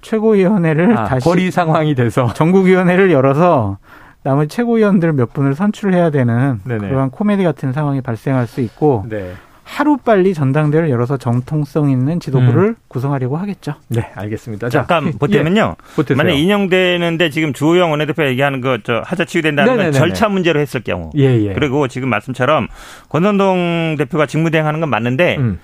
[0.01, 3.77] 최고위원회를 아, 다시 거리 상황이 돼서 전국위원회를 열어서
[4.23, 6.89] 남은 최고위원들 몇 분을 선출해야 되는 네네.
[6.89, 9.33] 그러한 코미디 같은 상황이 발생할 수 있고 네.
[9.63, 12.75] 하루 빨리 전당대회를 열어서 정통성 있는 지도부를 음.
[12.89, 13.75] 구성하려고 하겠죠.
[13.87, 14.67] 네, 알겠습니다.
[14.67, 15.75] 자, 잠깐 보태면요.
[15.79, 16.17] 예, 보태세요.
[16.17, 19.91] 만약 인용되는데 지금 주호영 원내대표 얘기하는 거 저 하자 치유된다는 건.
[19.93, 21.09] 절차 문제로 했을 경우.
[21.17, 21.53] 예, 예.
[21.53, 22.67] 그리고 지금 말씀처럼
[23.09, 25.59] 권선동 대표가 직무대행하는 건 맞는데 음.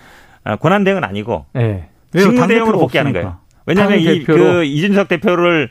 [0.45, 1.89] 아, 권한대행은 아니고 예.
[2.15, 3.29] 직무대행으로 복귀하는 없으니까.
[3.29, 3.37] 거예요.
[3.67, 4.23] 왜냐하면 이.
[4.23, 5.69] 그 이준석 대표를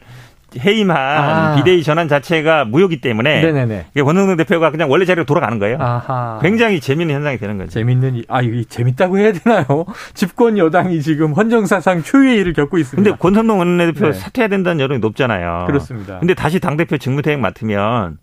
[0.59, 1.57] 해임한 아.
[1.57, 3.87] 비대위 전환 자체가 무효기 때문에 네네네.
[3.93, 5.77] 이게 권성동 대표가 그냥 원래 자리로 돌아가는 거예요.
[5.81, 6.39] 아하.
[6.41, 7.71] 굉장히 재미있는 현상이 되는 거죠.
[7.71, 8.25] 재밌는 일.
[8.29, 9.85] 아, 이게 재밌다고 해야 되나요?
[10.15, 13.11] 집권 여당이 지금 헌정사상 초유의 일을 겪고 있습니다.
[13.11, 14.13] 근데 권선동 원내대표 네.
[14.13, 15.65] 사퇴해야 된다는 여론이 높잖아요.
[15.67, 16.19] 그렇습니다.
[16.21, 18.19] 근데 다시 당 대표 직무대행 맡으면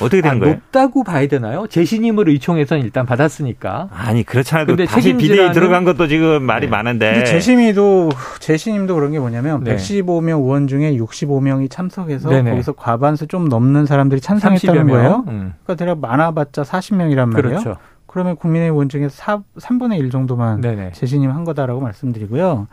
[0.00, 0.54] 어떻게 아, 되는 거예요?
[0.54, 1.66] 높다고 봐야 되나요?
[1.66, 3.88] 재신임을 의총에서는 일단 받았으니까.
[3.92, 6.70] 아니 그렇지 않아도 근데 다시 책임지라는- 비대위 들어간 것도 지금 말이 네.
[6.70, 9.76] 많은데 재심이도 재신임도 그런 게 뭐냐면 네.
[9.76, 12.50] 115명 의원 중에 65명이 참석해서 네네.
[12.50, 14.96] 거기서 과반수 좀 넘는 사람들이 30여 찬성했다는 명.
[14.96, 15.24] 거예요.
[15.28, 15.54] 음.
[15.64, 17.58] 그러니까 대략 많아봤자 40명이란 말이에요.
[17.60, 17.76] 그렇죠.
[18.06, 20.92] 그러면 국민의 의원 중에 4, 3분의 1 정도만 네네.
[20.92, 22.66] 재신임 한 거다라고 말씀드리고요.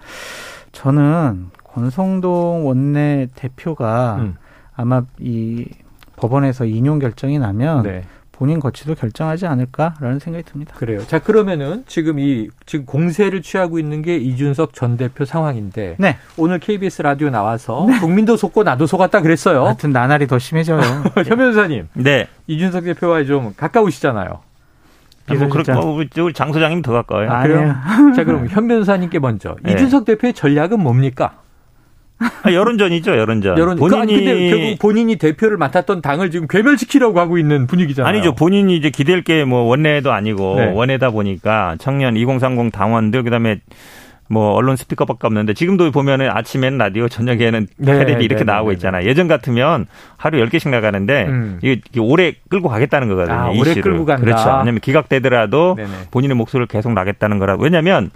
[0.72, 4.36] 저는 권성동 원내 대표가 음.
[4.76, 5.66] 아마 이
[6.20, 8.04] 법원에서 인용 결정이 나면 네.
[8.32, 10.74] 본인 거취도 결정하지 않을까라는 생각이 듭니다.
[10.78, 11.06] 그래요.
[11.08, 16.18] 자, 그러면은 지금 이 지금 공세를 취하고 있는 게 이준석 전 대표 상황인데 네.
[16.38, 19.66] 오늘 KBS 라디오 나와서 국민도 속고 나도 속았다 그랬어요.
[19.66, 20.80] 하여튼 나날이 더 심해져요.
[21.28, 22.28] 현 변호사님, 네.
[22.48, 24.30] 이준석 대표와 좀 가까우시잖아요.
[24.30, 25.80] 뭐, 그렇, 비서실장.
[25.80, 27.30] 뭐, 우리 장 소장님 더 가까워요.
[27.30, 27.76] 아, 그래요?
[28.16, 29.74] 자, 그럼 현 변호사님께 먼저 네.
[29.74, 31.34] 이준석 대표의 전략은 뭡니까?
[32.44, 33.58] 아, 여론전이죠, 여론전.
[33.58, 38.10] 여론 그, 아니, 본인이 근데 결국 본인이 대표를 맡았던 당을 지금 괴멸시키려고 하고 있는 분위기잖아요.
[38.10, 38.36] 아니죠.
[38.36, 40.72] 본인이 이제 기댈 게 뭐 원내도 아니고 네.
[40.74, 43.60] 원내다 보니까 청년 2030 당원들 그다음에
[44.32, 48.74] 뭐 언론 스피커밖에 없는데 지금도 보면은 아침에는 라디오 저녁에는 네, 테레비 이렇게 네, 나오고 네,
[48.76, 49.08] 있잖아요.
[49.08, 51.60] 예전 같으면 하루 10개씩 나가는데 음.
[51.64, 53.36] 이게 오래 끌고 가겠다는 거거든요.
[53.36, 53.82] 아, 이 오래 이슈를.
[53.82, 54.24] 끌고 간다.
[54.24, 54.50] 그렇죠.
[54.60, 55.90] 왜냐면 기각되더라도 네네.
[56.12, 57.58] 본인의 목소리를 계속 나겠다는 거라.
[57.60, 58.12] 왜냐면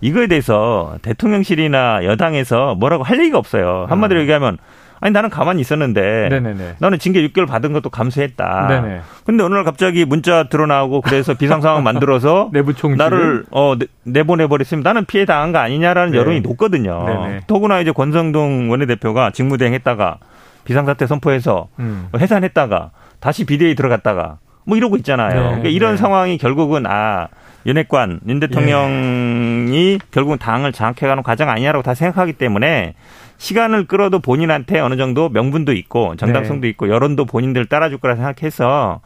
[0.00, 3.86] 이거에 대해서 대통령실이나 여당에서 뭐라고 할 얘기가 없어요.
[3.90, 4.22] 한마디로 음.
[4.22, 4.58] 얘기하면
[5.00, 6.76] 아니 나는 가만히 있었는데 네네네.
[6.78, 8.66] 나는 징계 6개월 받은 것도 감수했다.
[8.68, 9.00] 네네.
[9.24, 12.98] 근데 어느 날 갑자기 문자 드러나오고 그래서 비상 상황 만들어서 내부 총질.
[12.98, 16.18] 나를 어 내- 내보내 버렸으면 나는 피해 당한 거 아니냐라는 네.
[16.18, 17.04] 여론이 높거든요.
[17.06, 17.40] 네네.
[17.46, 20.18] 더구나 이제 권성동 원내대표가 직무대행했다가
[20.64, 22.08] 비상사태 선포해서 음.
[22.18, 22.90] 해산했다가
[23.20, 25.34] 다시 비대위 들어갔다가 뭐 이러고 있잖아요.
[25.34, 25.96] 네, 그러니까 이런 네.
[25.96, 27.28] 상황이 결국은 아
[27.66, 32.94] 윤핵관 윤 대통령이 결국은 당을 장악해가는 과정 아니냐라고 다 생각하기 때문에
[33.38, 36.68] 시간을 끌어도 본인한테 어느 정도 명분도 있고 정당성도 네.
[36.70, 39.00] 있고 여론도 본인들 따라줄 거라 생각해서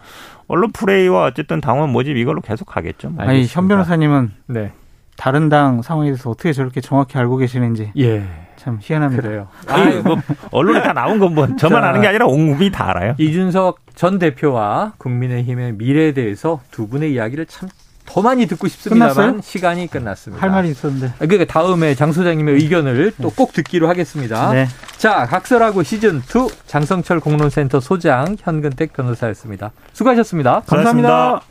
[0.48, 3.10] 언론 프레이와 어쨌든 당원 모집 이걸로 계속 가겠죠.
[3.10, 3.22] 뭐.
[3.22, 3.60] 아니 알겠습니다.
[3.60, 4.72] 현 변호사님은 네.
[5.16, 8.24] 다른 당 상황에 대해서 어떻게 저렇게 정확히 알고 계시는지 예.
[8.56, 9.22] 참 희한합니다.
[9.22, 9.48] 그래요.
[9.68, 10.16] 아니, 뭐
[10.50, 11.88] 언론에 다 나온 건 뭐 저만 자.
[11.88, 13.14] 아는 게 아니라 온 국민이 다 알아요.
[13.18, 17.68] 이준석 전 대표와 국민의힘의 미래에 대해서 두 분의 이야기를 참
[18.12, 19.40] 더 많이 듣고 싶습니다만 끝났어요?
[19.42, 20.42] 시간이 끝났습니다.
[20.42, 21.14] 할 말이 있었는데.
[21.18, 24.52] 그러니까 다음에 장 소장님의 의견을 또 꼭 듣기로 하겠습니다.
[24.52, 24.68] 네.
[24.98, 26.22] 자, 각설하고 시즌 2
[26.66, 29.72] 장성철 공론센터 소장 현근택 변호사였습니다.
[29.94, 30.62] 수고하셨습니다.
[30.66, 31.08] 감사합니다.
[31.08, 31.42] 고맙습니다.